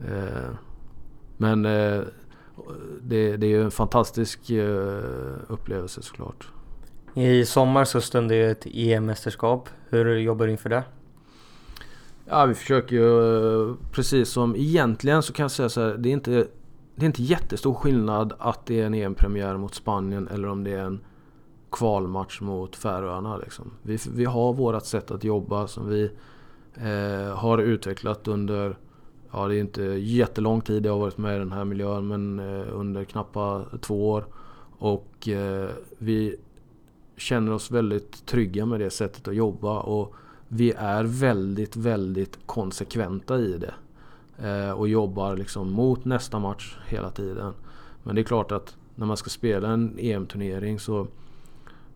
eh, 0.00 0.50
men 1.42 1.64
eh, 1.64 2.00
det, 3.02 3.36
det, 3.36 3.46
är 3.46 3.50
ju 3.50 3.62
en 3.62 3.70
fantastisk 3.70 4.50
eh, 4.50 5.02
upplevelse 5.48 6.02
såklart. 6.02 6.48
I 7.14 7.44
sommar 7.44 7.84
så 7.84 8.00
stundar 8.00 8.34
ju 8.34 8.50
ett 8.50 8.66
EM-mästerskap. 8.66 9.68
Hur 9.88 10.16
jobbar 10.16 10.46
du 10.46 10.52
inför 10.52 10.68
det? 10.68 10.84
Ja, 12.24 12.46
vi 12.46 12.54
försöker 12.54 12.96
ju 12.96 13.74
precis 13.92 14.28
som 14.28 14.56
egentligen 14.56 15.22
så 15.22 15.32
kan 15.32 15.44
jag 15.44 15.50
säga 15.50 15.68
så 15.68 15.80
här, 15.80 15.96
det 15.98 16.08
är 16.08 16.12
inte 16.12 16.46
det 16.94 17.04
är 17.04 17.06
inte 17.06 17.22
jättestor 17.22 17.74
skillnad 17.74 18.32
att 18.38 18.66
det 18.66 18.80
är 18.80 18.86
en 18.86 18.94
EM-premiär 18.94 19.56
mot 19.56 19.74
Spanien 19.74 20.28
eller 20.28 20.48
om 20.48 20.64
det 20.64 20.72
är 20.72 20.84
en 20.84 21.00
kvalmatch 21.70 22.40
mot 22.40 22.76
Färöarna. 22.76 23.36
Liksom. 23.36 23.70
Vi, 23.82 23.98
vi 24.14 24.24
har 24.24 24.52
vårt 24.52 24.84
sätt 24.84 25.10
att 25.10 25.24
jobba 25.24 25.66
som 25.66 25.88
vi 25.88 26.10
eh, 26.74 27.36
har 27.36 27.58
utvecklat 27.58 28.28
under, 28.28 28.76
ja 29.32 29.48
det 29.48 29.56
är 29.56 29.60
inte 29.60 29.82
jättelång 29.82 30.60
tid 30.60 30.86
jag 30.86 30.92
har 30.92 31.00
varit 31.00 31.18
med 31.18 31.36
i 31.36 31.38
den 31.38 31.52
här 31.52 31.64
miljön 31.64 32.06
men 32.06 32.38
eh, 32.38 32.66
under 32.72 33.04
knappa 33.04 33.64
två 33.80 34.10
år. 34.10 34.24
Och 34.78 35.28
eh, 35.28 35.70
vi 35.98 36.36
känner 37.16 37.52
oss 37.52 37.70
väldigt 37.70 38.26
trygga 38.26 38.66
med 38.66 38.80
det 38.80 38.90
sättet 38.90 39.28
att 39.28 39.34
jobba 39.34 39.80
och 39.80 40.14
vi 40.48 40.72
är 40.76 41.04
väldigt, 41.04 41.76
väldigt 41.76 42.38
konsekventa 42.46 43.38
i 43.38 43.58
det. 43.58 43.74
Eh, 44.48 44.70
och 44.70 44.88
jobbar 44.88 45.36
liksom 45.36 45.72
mot 45.72 46.04
nästa 46.04 46.38
match 46.38 46.76
hela 46.88 47.10
tiden. 47.10 47.52
Men 48.02 48.14
det 48.14 48.20
är 48.20 48.24
klart 48.24 48.52
att 48.52 48.76
när 48.94 49.06
man 49.06 49.16
ska 49.16 49.30
spela 49.30 49.68
en 49.68 49.98
EM-turnering 49.98 50.78
så 50.78 51.06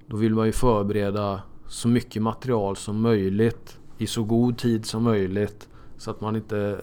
då 0.06 0.16
vill 0.16 0.34
man 0.34 0.46
ju 0.46 0.52
förbereda 0.52 1.42
så 1.68 1.88
mycket 1.88 2.22
material 2.22 2.76
som 2.76 3.00
möjligt 3.00 3.78
i 3.98 4.06
så 4.06 4.24
god 4.24 4.58
tid 4.58 4.86
som 4.86 5.02
möjligt. 5.02 5.68
Så 5.98 6.10
att 6.10 6.20
man 6.20 6.36
inte 6.36 6.80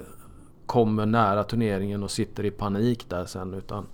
kommer 0.66 1.06
nära 1.06 1.44
turneringen 1.44 2.04
och 2.04 2.12
sitter 2.12 2.46
i 2.46 2.52
panik 2.52 3.10
där 3.10 3.26
sen. 3.26 3.54
Utan 3.54 3.86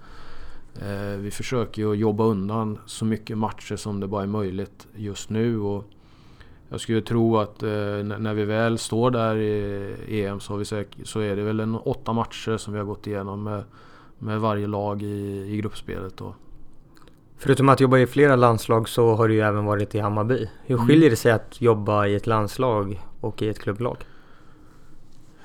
eh, 0.81 1.17
vi 1.17 1.31
försöker 1.31 1.81
ju 1.81 1.93
jobba 1.93 2.23
undan 2.23 2.79
så 2.85 3.05
mycket 3.05 3.37
matcher 3.37 3.75
som 3.75 3.99
det 3.99 4.07
bara 4.07 4.23
är 4.23 4.27
möjligt 4.27 4.87
just 4.95 5.29
nu. 5.29 5.59
Och 5.59 5.85
jag 6.69 6.81
skulle 6.81 7.01
tro 7.01 7.37
att 7.37 7.63
eh, 7.63 7.69
när 8.19 8.33
vi 8.33 8.45
väl 8.45 8.77
står 8.77 9.11
där 9.11 9.35
i 9.35 10.25
EM 10.25 10.39
så, 10.39 10.65
säkert, 10.65 11.07
så, 11.07 11.19
är 11.19 11.35
det 11.35 11.43
väl 11.43 11.59
en 11.59 11.75
åtta 11.75 12.13
matcher 12.13 12.57
som 12.57 12.73
vi 12.73 12.79
har 12.79 12.85
gått 12.85 13.07
igenom 13.07 13.43
med, 13.43 13.63
med 14.17 14.41
varje 14.41 14.67
lag 14.67 15.01
i, 15.03 15.45
i 15.53 15.57
gruppspelet. 15.57 16.17
Då. 16.17 16.33
Förutom 17.37 17.69
att 17.69 17.79
jobba 17.79 17.97
i 17.97 18.07
flera 18.07 18.35
landslag 18.35 18.89
så 18.89 19.15
har 19.15 19.27
du 19.27 19.33
ju 19.33 19.41
även 19.41 19.65
varit 19.65 19.95
i 19.95 19.99
Hammarby. 19.99 20.49
Hur 20.65 20.75
mm. 20.75 20.87
skiljer 20.87 21.09
det 21.09 21.15
sig 21.15 21.31
att 21.31 21.61
jobba 21.61 22.07
i 22.07 22.15
ett 22.15 22.27
landslag 22.27 23.01
och 23.21 23.41
i 23.41 23.49
ett 23.49 23.59
klubblag? 23.59 23.97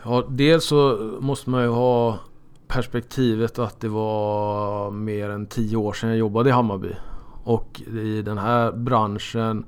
Ja, 0.07 0.25
dels 0.29 0.65
så 0.65 1.11
måste 1.21 1.51
man 1.51 1.63
ju 1.63 1.69
ha 1.69 2.19
perspektivet 2.69 3.59
att 3.59 3.81
det 3.81 3.89
var 3.89 4.91
mer 4.91 5.31
än 5.31 5.47
tio 5.47 5.77
år 5.77 5.93
sedan 5.93 6.09
jag 6.09 6.19
jobbade 6.19 6.49
i 6.49 6.53
Hammarby. 6.53 6.93
Och 7.45 7.81
i 7.81 8.23
den 8.23 8.39
här 8.39 8.73
branschen 8.73 9.65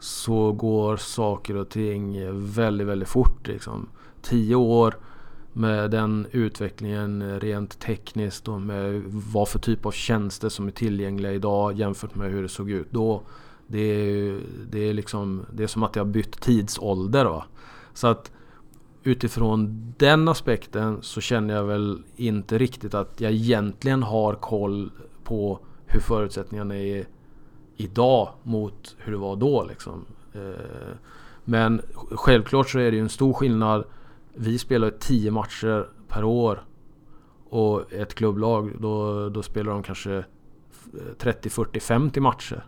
så 0.00 0.52
går 0.52 0.96
saker 0.96 1.56
och 1.56 1.68
ting 1.68 2.16
väldigt, 2.54 2.86
väldigt 2.86 3.08
fort. 3.08 3.48
Liksom. 3.48 3.88
Tio 4.22 4.54
år 4.54 4.94
med 5.52 5.90
den 5.90 6.26
utvecklingen 6.30 7.40
rent 7.40 7.80
tekniskt 7.80 8.48
och 8.48 8.60
med 8.60 9.02
vad 9.06 9.48
för 9.48 9.58
typ 9.58 9.86
av 9.86 9.90
tjänster 9.90 10.48
som 10.48 10.66
är 10.66 10.72
tillgängliga 10.72 11.32
idag 11.32 11.78
jämfört 11.78 12.14
med 12.14 12.30
hur 12.30 12.42
det 12.42 12.48
såg 12.48 12.70
ut 12.70 12.90
då. 12.90 13.22
Det 13.66 13.78
är, 13.78 14.40
det 14.70 14.78
är, 14.78 14.94
liksom, 14.94 15.46
det 15.52 15.62
är 15.62 15.66
som 15.66 15.82
att 15.82 15.96
jag 15.96 16.04
har 16.04 16.10
bytt 16.10 16.40
tidsålder. 16.40 17.24
Va? 17.24 17.44
Så 17.94 18.06
att 18.06 18.30
utifrån 19.02 19.84
den 19.98 20.28
aspekten 20.28 20.98
så 21.02 21.20
känner 21.20 21.54
jag 21.54 21.64
väl 21.64 22.02
inte 22.16 22.58
riktigt 22.58 22.94
att 22.94 23.20
jag 23.20 23.32
egentligen 23.32 24.02
har 24.02 24.34
koll 24.34 24.90
på 25.24 25.58
hur 25.86 26.00
förutsättningarna 26.00 26.76
är 26.76 27.06
idag 27.76 28.28
mot 28.42 28.96
hur 28.98 29.12
det 29.12 29.18
var 29.18 29.36
då. 29.36 29.64
Liksom. 29.64 30.04
Eh, 30.32 30.96
men 31.44 31.82
självklart 32.10 32.68
så 32.68 32.78
är 32.78 32.90
det 32.90 32.96
ju 32.96 33.02
en 33.02 33.08
stor 33.08 33.32
skillnad. 33.32 33.84
Vi 34.34 34.58
spelar 34.58 34.90
10 34.90 35.30
matcher 35.30 35.88
per 36.08 36.24
år. 36.24 36.64
Och 37.48 37.92
ett 37.92 38.14
klubblag 38.14 38.72
då, 38.78 39.28
då 39.28 39.42
spelar 39.42 39.72
de 39.72 39.82
kanske 39.82 40.24
30, 41.18 41.50
40, 41.50 41.80
50 41.80 42.20
matcher. 42.20 42.64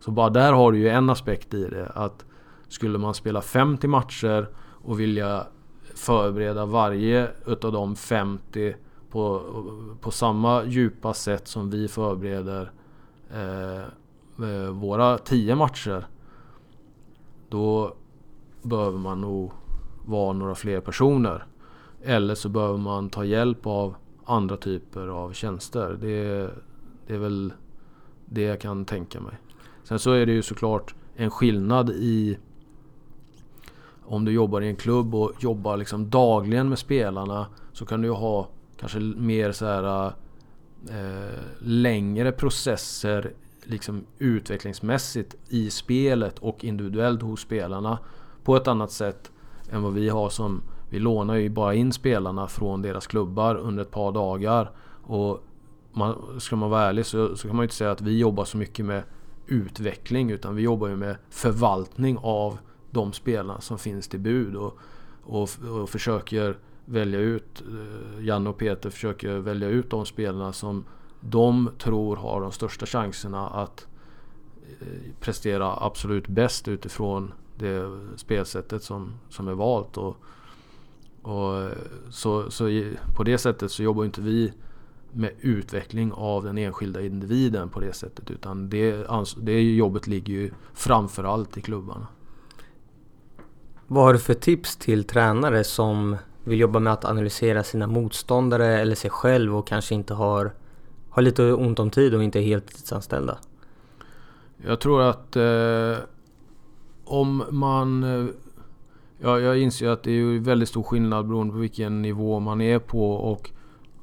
Så 0.00 0.10
bara 0.10 0.30
där 0.30 0.52
har 0.52 0.72
du 0.72 0.78
ju 0.78 0.88
en 0.88 1.10
aspekt 1.10 1.54
i 1.54 1.64
det. 1.68 1.92
Att 1.94 2.24
skulle 2.68 2.98
man 2.98 3.14
spela 3.14 3.40
50 3.40 3.88
matcher 3.88 4.48
och 4.56 5.00
vilja 5.00 5.46
förbereda 5.94 6.66
varje 6.66 7.30
utav 7.46 7.72
de 7.72 7.96
50 7.96 8.76
på, 9.10 9.42
på 10.00 10.10
samma 10.10 10.64
djupa 10.64 11.14
sätt 11.14 11.48
som 11.48 11.70
vi 11.70 11.88
förbereder 11.88 12.72
eh, 13.32 13.82
eh 14.46 14.70
våra 14.70 15.18
10 15.18 15.54
matcher. 15.54 16.06
Då 17.48 17.94
behöver 18.62 18.98
man 18.98 19.20
nog 19.20 19.52
vara 20.04 20.32
några 20.32 20.54
fler 20.54 20.80
personer. 20.80 21.46
Eller 22.02 22.34
så 22.34 22.48
behöver 22.48 22.78
man 22.78 23.10
ta 23.10 23.24
hjälp 23.24 23.66
av 23.66 23.94
andra 24.24 24.56
typer 24.56 25.08
av 25.08 25.32
tjänster. 25.32 25.98
Det, 26.00 26.50
det 27.06 27.14
är 27.14 27.18
väl 27.18 27.52
det 28.26 28.42
jag 28.42 28.60
kan 28.60 28.84
tänka 28.84 29.20
mig. 29.20 29.34
Sen 29.84 29.98
så 29.98 30.12
är 30.12 30.26
det 30.26 30.32
ju 30.32 30.42
såklart 30.42 30.94
en 31.16 31.30
skillnad 31.30 31.90
i 31.90 32.38
om 34.06 34.24
du 34.24 34.32
jobbar 34.32 34.60
i 34.60 34.68
en 34.68 34.76
klubb 34.76 35.14
och 35.14 35.32
jobbar 35.40 35.76
liksom 35.76 36.10
dagligen 36.10 36.68
med 36.68 36.78
spelarna 36.78 37.46
så 37.72 37.86
kan 37.86 38.02
du 38.02 38.10
ha 38.10 38.48
kanske 38.76 38.98
mer 39.00 39.52
så 39.52 39.66
här 39.66 40.06
eh, 40.90 41.40
längre 41.58 42.32
processer 42.32 43.32
liksom 43.64 44.04
utvecklingsmässigt 44.18 45.34
i 45.48 45.70
spelet 45.70 46.38
och 46.38 46.64
individuellt 46.64 47.22
hos 47.22 47.40
spelarna 47.40 47.98
på 48.44 48.56
ett 48.56 48.68
annat 48.68 48.90
sätt 48.90 49.30
än 49.70 49.82
vad 49.82 49.92
vi 49.92 50.08
har 50.08 50.28
som 50.28 50.62
vi 50.90 50.98
lånar 50.98 51.34
ju 51.34 51.48
bara 51.48 51.74
in 51.74 51.92
spelarna 51.92 52.46
från 52.46 52.82
deras 52.82 53.06
klubbar 53.06 53.54
under 53.54 53.82
ett 53.82 53.90
par 53.90 54.12
dagar. 54.12 54.70
Och 55.02 55.44
man, 55.92 56.40
ska 56.40 56.56
man 56.56 56.70
vara 56.70 56.82
ärlig 56.82 57.06
så, 57.06 57.36
så 57.36 57.48
kan 57.48 57.56
man 57.56 57.62
ju 57.62 57.64
inte 57.64 57.74
säga 57.74 57.90
att 57.90 58.00
vi 58.00 58.18
jobbar 58.18 58.44
så 58.44 58.56
mycket 58.56 58.84
med 58.84 59.02
utveckling 59.46 60.30
utan 60.30 60.54
vi 60.54 60.62
jobbar 60.62 60.88
ju 60.88 60.96
med 60.96 61.16
förvaltning 61.30 62.18
av 62.22 62.58
de 62.94 63.12
spelarna 63.12 63.60
som 63.60 63.78
finns 63.78 64.08
till 64.08 64.20
bud 64.20 64.56
och, 64.56 64.78
och, 65.22 65.50
och 65.70 65.90
försöker 65.90 66.58
välja 66.84 67.18
ut, 67.18 67.62
eh, 67.68 68.24
Janne 68.24 68.50
och 68.50 68.58
Peter 68.58 68.90
försöker 68.90 69.38
välja 69.38 69.68
ut 69.68 69.90
de 69.90 70.06
spelarna 70.06 70.52
som 70.52 70.84
de 71.20 71.70
tror 71.78 72.16
har 72.16 72.40
de 72.40 72.52
största 72.52 72.86
chanserna 72.86 73.48
att 73.48 73.86
eh, 74.80 74.86
prestera 75.20 75.84
absolut 75.84 76.28
bäst 76.28 76.68
utifrån 76.68 77.32
det 77.58 78.00
spelsättet 78.16 78.82
som, 78.82 79.12
som 79.28 79.48
är 79.48 79.54
valt. 79.54 79.96
Och, 79.96 80.16
och 81.22 81.62
eh, 81.62 81.72
så, 82.10 82.50
så 82.50 82.92
på 83.14 83.24
det 83.24 83.38
sättet 83.38 83.70
så 83.70 83.82
jobbar 83.82 84.04
inte 84.04 84.20
vi 84.20 84.52
med 85.12 85.32
utveckling 85.40 86.12
av 86.12 86.44
den 86.44 86.58
enskilda 86.58 87.02
individen 87.02 87.68
på 87.68 87.80
det 87.80 87.92
sättet. 87.92 88.30
Utan 88.30 88.68
det, 88.68 89.06
det 89.36 89.62
jobbet 89.62 90.06
ligger 90.06 90.34
ju 90.34 90.50
framförallt 90.74 91.56
i 91.58 91.60
klubbarna. 91.60 92.06
Vad 93.86 94.04
har 94.04 94.12
du 94.12 94.18
för 94.18 94.34
tips 94.34 94.76
till 94.76 95.04
tränare 95.04 95.64
som 95.64 96.16
vill 96.44 96.60
jobba 96.60 96.78
med 96.78 96.92
att 96.92 97.04
analysera 97.04 97.62
sina 97.62 97.86
motståndare 97.86 98.80
eller 98.80 98.94
sig 98.94 99.10
själv 99.10 99.56
och 99.56 99.66
kanske 99.66 99.94
inte 99.94 100.14
har, 100.14 100.54
har 101.10 101.22
lite 101.22 101.52
ont 101.52 101.78
om 101.78 101.90
tid 101.90 102.14
och 102.14 102.24
inte 102.24 102.38
är 102.38 102.42
heltidsanställda? 102.42 103.38
Jag 104.66 104.80
tror 104.80 105.02
att 105.02 105.36
eh, 105.36 105.96
om 107.04 107.44
man... 107.50 108.04
Eh, 108.04 108.26
ja, 109.18 109.40
jag 109.40 109.58
inser 109.58 109.88
att 109.88 110.02
det 110.02 110.10
är 110.10 110.40
väldigt 110.40 110.68
stor 110.68 110.82
skillnad 110.82 111.26
beroende 111.26 111.52
på 111.52 111.58
vilken 111.58 112.02
nivå 112.02 112.40
man 112.40 112.60
är 112.60 112.78
på 112.78 113.12
och 113.12 113.50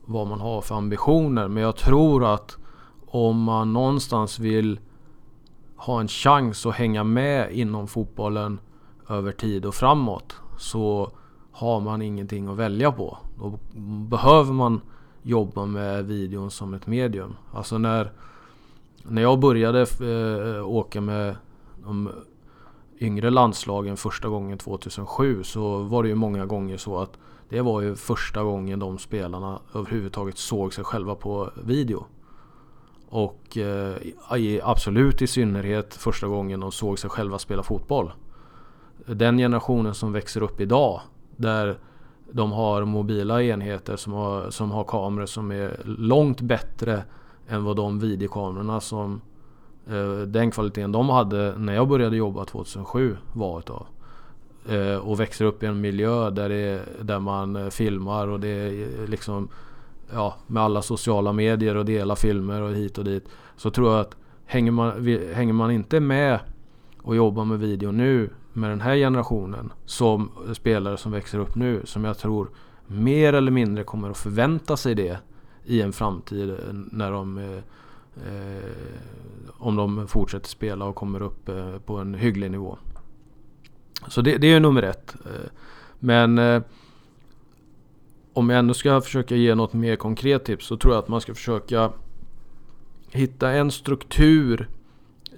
vad 0.06 0.28
man 0.28 0.40
har 0.40 0.62
för 0.62 0.76
ambitioner. 0.76 1.48
Men 1.48 1.64
jag 1.64 1.76
tror 1.76 2.34
att 2.34 2.58
om 3.06 3.44
man 3.44 3.74
någonstans 3.74 4.40
vill 4.40 4.80
ha 5.76 6.00
en 6.00 6.08
chans 6.08 6.66
att 6.66 6.76
hänga 6.76 7.04
med 7.04 7.52
inom 7.52 7.88
fotbollen 7.88 8.60
över 9.12 9.32
tid 9.32 9.66
och 9.66 9.76
framåt 9.76 10.36
så 10.58 11.12
har 11.52 11.80
man 11.80 12.02
ingenting 12.02 12.48
att 12.48 12.58
välja 12.58 12.92
på. 12.92 13.18
Då 13.40 13.60
behöver 14.10 14.54
man 14.54 14.82
jobba 15.22 15.66
med 15.66 16.06
videon 16.06 16.52
som 16.52 16.74
ett 16.74 16.88
medium. 16.88 17.36
Alltså 17.54 17.78
när, 17.78 18.12
när 19.04 19.22
jag 19.22 19.40
började 19.40 19.82
eh, 19.82 20.70
åka 20.70 21.02
med 21.02 21.36
de 21.84 22.10
yngre 23.00 23.30
landslagen 23.30 23.98
första 23.98 24.28
gången 24.28 24.58
2007 24.58 25.44
så 25.44 25.78
var 25.78 26.04
det 26.04 26.10
ju 26.10 26.16
många 26.16 26.46
gånger 26.46 26.78
så 26.78 27.00
att 27.00 27.18
det 27.50 27.62
var 27.62 27.82
ju 27.82 27.96
första 27.96 28.44
gången 28.44 28.80
de 28.80 28.98
spelarna 28.98 29.60
överhuvudtaget 29.74 30.38
såg 30.38 30.74
sig 30.74 30.84
själva 30.84 31.16
på 31.16 31.52
video. 31.64 32.06
Och 33.10 33.58
eh, 33.58 33.96
absolut 34.64 35.22
i 35.22 35.28
synnerhet 35.28 35.94
första 35.94 36.28
gången 36.28 36.60
de 36.60 36.72
såg 36.72 37.00
sig 37.00 37.10
själva 37.10 37.40
spela 37.40 37.64
fotboll 37.64 38.12
den 39.06 39.38
generationen 39.38 39.94
som 39.94 40.14
växer 40.14 40.44
upp 40.44 40.62
idag 40.62 41.02
där 41.36 41.78
de 42.32 42.52
har 42.52 42.86
mobila 42.86 43.44
enheter 43.44 43.96
som 43.96 44.14
har, 44.14 44.50
som 44.50 44.72
har 44.72 44.84
kameror 44.84 45.26
som 45.26 45.52
är 45.52 45.80
långt 45.86 46.42
bättre 46.42 47.04
än 47.48 47.64
vad 47.64 47.76
de 47.76 48.00
videokamerorna 48.00 48.80
som 48.80 49.22
eh, 49.88 50.28
den 50.28 50.52
kvaliteten 50.52 50.92
de 50.92 51.10
hade 51.10 51.54
när 51.58 51.74
jag 51.74 51.88
började 51.88 52.18
jobba 52.18 52.46
2007 52.46 53.18
var 53.34 53.60
utav. 53.60 53.88
Eh, 54.70 54.96
och 54.96 55.20
växer 55.20 55.46
upp 55.46 55.64
i 55.64 55.66
en 55.66 55.82
miljö 55.82 56.30
där, 56.30 56.50
det, 56.50 56.82
där 57.02 57.20
man 57.20 57.56
eh, 57.56 57.70
filmar 57.70 58.28
och 58.28 58.40
det 58.40 58.48
är 58.48 59.02
eh, 59.02 59.08
liksom 59.08 59.48
ja, 60.14 60.36
med 60.48 60.64
alla 60.64 60.82
sociala 60.82 61.34
medier 61.34 61.78
och 61.78 61.86
dela 61.86 62.16
filmer 62.16 62.62
och 62.62 62.72
hit 62.72 62.98
och 62.98 63.04
dit. 63.04 63.30
Så 63.56 63.70
tror 63.70 63.92
jag 63.92 64.00
att 64.00 64.16
hänger 64.46 64.72
man, 64.72 65.08
hänger 65.34 65.54
man 65.54 65.72
inte 65.72 66.00
med 66.00 66.40
och 67.02 67.16
jobbar 67.16 67.46
med 67.46 67.60
video 67.60 67.92
nu 67.92 68.30
med 68.54 68.70
den 68.70 68.82
här 68.82 68.96
generationen 68.96 69.74
som 69.86 70.32
spelare 70.54 70.98
som 70.98 71.12
växer 71.12 71.40
upp 71.40 71.56
nu 71.56 71.82
som 71.86 72.04
jag 72.04 72.18
tror 72.18 72.50
mer 72.88 73.34
eller 73.34 73.52
mindre 73.52 73.84
kommer 73.84 74.10
att 74.10 74.18
förvänta 74.18 74.78
sig 74.78 74.96
det 74.96 75.20
i 75.66 75.82
en 75.82 75.94
framtid 75.94 76.50
eh, 76.50 76.56
när 76.72 77.12
de 77.12 77.38
eh, 77.38 77.58
eh, 78.28 78.64
om 79.58 79.76
de 79.76 80.08
fortsätter 80.08 80.50
spela 80.50 80.86
och 80.86 80.96
kommer 80.96 81.22
upp 81.22 81.50
eh, 81.50 81.78
på 81.78 81.98
en 81.98 82.14
hygglig 82.14 82.52
nivå. 82.52 82.78
Så 84.08 84.22
det, 84.22 84.38
det 84.38 84.48
är 84.54 84.60
nummer 84.60 84.84
ett. 84.84 85.16
Eh, 85.26 85.50
men 86.00 86.38
eh, 86.38 86.62
om 88.34 88.50
jag 88.50 88.60
ändå 88.60 88.74
ska 88.74 89.02
försöka 89.02 89.36
ge 89.36 89.56
något 89.56 89.74
mer 89.74 89.96
konkret 89.96 90.46
tips 90.46 90.66
så 90.66 90.78
tror 90.78 90.94
jag 90.94 91.04
att 91.04 91.08
man 91.08 91.22
ska 91.22 91.36
försöka 91.36 91.92
hitta 93.10 93.52
en 93.52 93.72
struktur 93.72 94.70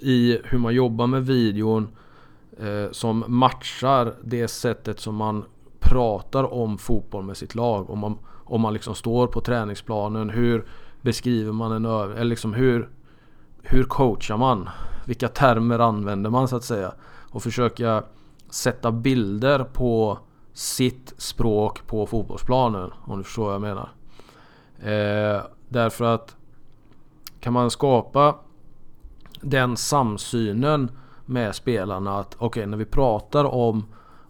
i 0.00 0.38
hur 0.44 0.58
man 0.58 0.74
jobbar 0.74 1.06
med 1.06 1.26
videon 1.26 1.82
eh, 1.82 1.88
Eh, 2.58 2.90
som 2.90 3.24
matchar 3.28 4.14
det 4.22 4.48
sättet 4.48 5.00
som 5.00 5.14
man 5.14 5.44
pratar 5.78 6.52
om 6.54 6.78
fotboll 6.78 7.24
med 7.24 7.36
sitt 7.36 7.54
lag. 7.54 7.90
Om 7.90 7.98
man, 7.98 8.18
om 8.44 8.60
man 8.60 8.72
liksom 8.72 8.94
står 8.94 9.26
på 9.26 9.40
träningsplanen, 9.40 10.30
hur 10.30 10.64
beskriver 11.02 11.52
man 11.52 11.72
en 11.72 11.84
övning? 11.84 12.16
Eller 12.16 12.30
liksom 12.30 12.54
hur, 12.54 12.88
hur 13.62 13.84
coachar 13.84 14.36
man? 14.36 14.68
Vilka 15.06 15.28
termer 15.28 15.78
använder 15.78 16.30
man 16.30 16.48
så 16.48 16.56
att 16.56 16.64
säga? 16.64 16.92
Och 17.30 17.42
försöka 17.42 18.04
sätta 18.50 18.92
bilder 18.92 19.64
på 19.64 20.18
sitt 20.52 21.14
språk 21.16 21.86
på 21.86 22.06
fotbollsplanen. 22.06 22.90
Om 23.04 23.18
du 23.18 23.24
förstår 23.24 23.44
vad 23.44 23.54
jag 23.54 23.60
menar. 23.60 23.88
Eh, 24.78 25.42
därför 25.68 26.04
att 26.04 26.36
kan 27.40 27.52
man 27.52 27.70
skapa 27.70 28.36
den 29.40 29.76
samsynen 29.76 30.90
med 31.26 31.54
spelarna 31.54 32.18
att 32.18 32.34
okej 32.34 32.46
okay, 32.46 32.66
när 32.66 32.76
vi 32.76 32.84
pratar 32.84 33.44
om 33.44 33.84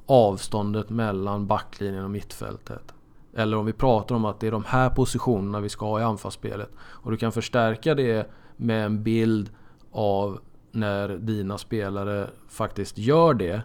avståndet 0.07 0.91
mellan 0.91 1.47
backlinjen 1.47 2.05
och 2.05 2.11
mittfältet. 2.11 2.95
Eller 3.37 3.57
om 3.57 3.67
vi 3.67 3.73
pratar 3.73 4.15
om 4.15 4.25
att 4.25 4.41
det 4.41 4.47
är 4.47 4.51
de 4.51 4.65
här 4.65 4.91
positionerna 4.91 5.61
vi 5.61 5.69
ska 5.69 5.87
ha 5.87 6.01
i 6.01 6.03
anfallsspelet. 6.03 6.71
Och 6.79 7.11
du 7.11 7.17
kan 7.17 7.33
förstärka 7.33 7.95
det 7.95 8.31
med 8.57 8.87
en 8.87 9.03
bild 9.03 9.51
av 9.93 10.41
när 10.71 11.09
dina 11.09 11.59
spelare 11.59 12.31
faktiskt 12.49 12.99
gör 12.99 13.35
det. 13.35 13.63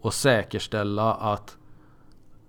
Och 0.00 0.14
säkerställa 0.14 1.14
att 1.14 1.56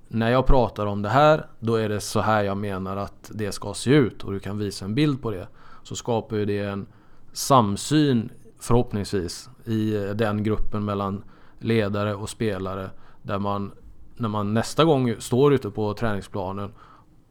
när 0.07 0.32
jag 0.32 0.45
pratar 0.45 0.86
om 0.86 1.01
det 1.01 1.09
här, 1.09 1.45
då 1.59 1.76
är 1.76 1.89
det 1.89 2.01
så 2.01 2.19
här 2.19 2.43
jag 2.43 2.57
menar 2.57 2.97
att 2.97 3.32
det 3.34 3.51
ska 3.51 3.73
se 3.73 3.91
ut. 3.91 4.23
Och 4.23 4.32
du 4.32 4.39
kan 4.39 4.57
visa 4.57 4.86
en 4.86 4.95
bild 4.95 5.21
på 5.21 5.32
det. 5.32 5.47
Så 5.84 5.95
skapar 5.95 6.38
ju 6.38 6.45
det 6.45 6.59
en 6.59 6.88
samsyn 7.34 8.30
förhoppningsvis 8.59 9.49
i 9.66 10.13
den 10.16 10.43
gruppen 10.43 10.86
mellan 10.86 11.24
ledare 11.59 12.16
och 12.16 12.30
spelare. 12.30 12.89
Där 13.22 13.39
man 13.39 13.72
när 14.18 14.30
man 14.30 14.53
nästa 14.53 14.86
gång 14.86 15.16
står 15.20 15.53
ute 15.53 15.70
på 15.70 15.93
träningsplanen 15.93 16.72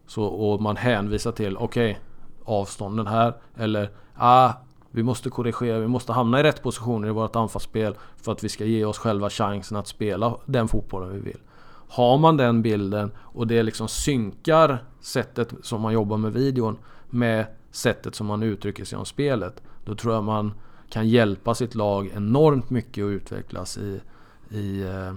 så, 0.06 0.24
och 0.24 0.62
man 0.62 0.76
hänvisar 0.76 1.32
till 1.32 1.56
okej 1.56 1.90
okay, 1.90 2.02
avstånden 2.44 3.06
här 3.06 3.34
eller 3.56 3.90
ah, 4.14 4.52
vi 4.90 5.02
måste 5.02 5.30
korrigera, 5.30 5.78
vi 5.78 5.86
måste 5.86 6.12
hamna 6.12 6.40
i 6.40 6.42
rätt 6.42 6.62
positioner 6.62 7.08
i 7.08 7.10
vårt 7.10 7.36
anfallsspel 7.36 7.94
för 8.16 8.32
att 8.32 8.44
vi 8.44 8.48
ska 8.48 8.64
ge 8.64 8.84
oss 8.84 8.98
själva 8.98 9.30
chansen 9.30 9.76
att 9.76 9.86
spela 9.86 10.36
den 10.46 10.68
fotbollen 10.68 11.12
vi 11.12 11.20
vill. 11.20 11.40
Har 11.88 12.18
man 12.18 12.36
den 12.36 12.62
bilden 12.62 13.10
och 13.18 13.46
det 13.46 13.62
liksom 13.62 13.88
synkar 13.88 14.84
sättet 15.00 15.54
som 15.62 15.80
man 15.80 15.92
jobbar 15.92 16.16
med 16.16 16.32
videon 16.32 16.78
med 17.10 17.46
sättet 17.70 18.14
som 18.14 18.26
man 18.26 18.42
uttrycker 18.42 18.84
sig 18.84 18.98
om 18.98 19.04
spelet. 19.04 19.62
Då 19.84 19.94
tror 19.94 20.14
jag 20.14 20.24
man 20.24 20.52
kan 20.90 21.08
hjälpa 21.08 21.54
sitt 21.54 21.74
lag 21.74 22.10
enormt 22.14 22.70
mycket 22.70 23.04
att 23.04 23.08
utvecklas 23.08 23.78
i, 23.78 24.00
i, 24.50 24.82
eh, 24.82 25.14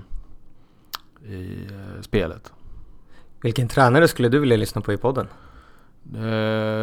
i 1.34 1.68
eh, 1.72 2.02
spelet. 2.02 2.54
Vilken 3.42 3.68
tränare 3.68 4.08
skulle 4.08 4.30
du 4.30 4.40
vilja 4.40 4.58
lyssna 4.58 4.82
på 4.82 4.94
i 4.94 4.98
podden? 4.98 5.28
Uh, 6.16 6.26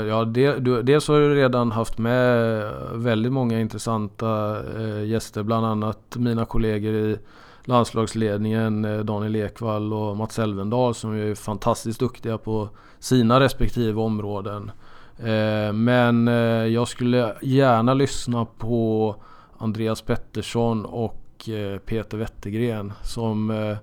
ja, 0.08 0.24
det, 0.24 0.58
dels 0.82 1.08
har 1.08 1.20
du 1.20 1.34
redan 1.34 1.72
haft 1.72 1.98
med 1.98 2.72
väldigt 2.94 3.32
många 3.32 3.60
intressanta 3.60 4.62
gäster. 5.04 5.42
Bland 5.42 5.66
annat 5.66 6.16
mina 6.16 6.44
kollegor 6.44 6.94
i 6.94 7.18
landslagsledningen 7.64 9.06
Daniel 9.06 9.36
Ekvall 9.36 9.92
och 9.92 10.16
Mats 10.16 10.38
Elvendal 10.38 10.94
som 10.94 11.12
är 11.12 11.34
fantastiskt 11.34 12.00
duktiga 12.00 12.38
på 12.38 12.68
sina 12.98 13.40
respektive 13.40 14.00
områden. 14.00 14.70
Eh, 15.18 15.72
men 15.72 16.28
eh, 16.28 16.66
jag 16.66 16.88
skulle 16.88 17.34
gärna 17.42 17.94
lyssna 17.94 18.44
på 18.44 19.16
Andreas 19.58 20.02
Pettersson 20.02 20.84
och 20.84 21.48
eh, 21.48 21.78
Peter 21.78 22.18
Wettergren 22.18 22.92
som 23.02 23.76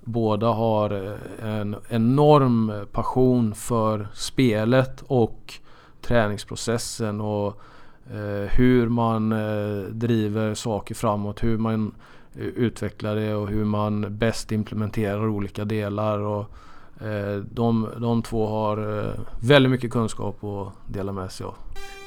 Båda 0.00 0.46
har 0.46 1.18
en 1.42 1.76
enorm 1.88 2.86
passion 2.92 3.54
för 3.54 4.08
spelet 4.14 5.02
och 5.06 5.54
träningsprocessen 6.00 7.20
och 7.20 7.60
hur 8.50 8.88
man 8.88 9.30
driver 9.90 10.54
saker 10.54 10.94
framåt, 10.94 11.44
hur 11.44 11.58
man 11.58 11.94
utvecklar 12.34 13.16
det 13.16 13.34
och 13.34 13.48
hur 13.48 13.64
man 13.64 14.18
bäst 14.18 14.52
implementerar 14.52 15.28
olika 15.28 15.64
delar. 15.64 16.18
Och, 16.18 16.54
de, 17.42 17.88
de 18.00 18.22
två 18.22 18.46
har 18.46 19.12
väldigt 19.40 19.70
mycket 19.70 19.90
kunskap 19.90 20.44
att 20.44 20.92
dela 20.92 21.12
med 21.12 21.32
sig 21.32 21.46
av. 21.46 21.54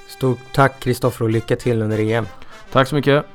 Stort 0.08 0.40
tack 0.54 0.80
Kristoffer 0.80 1.26
och 1.26 1.32
lycka 1.32 1.56
till 1.56 1.82
under 1.82 2.00
EM. 2.00 2.26
Tack 2.72 2.88
så 2.88 2.96
mycket. 2.96 3.26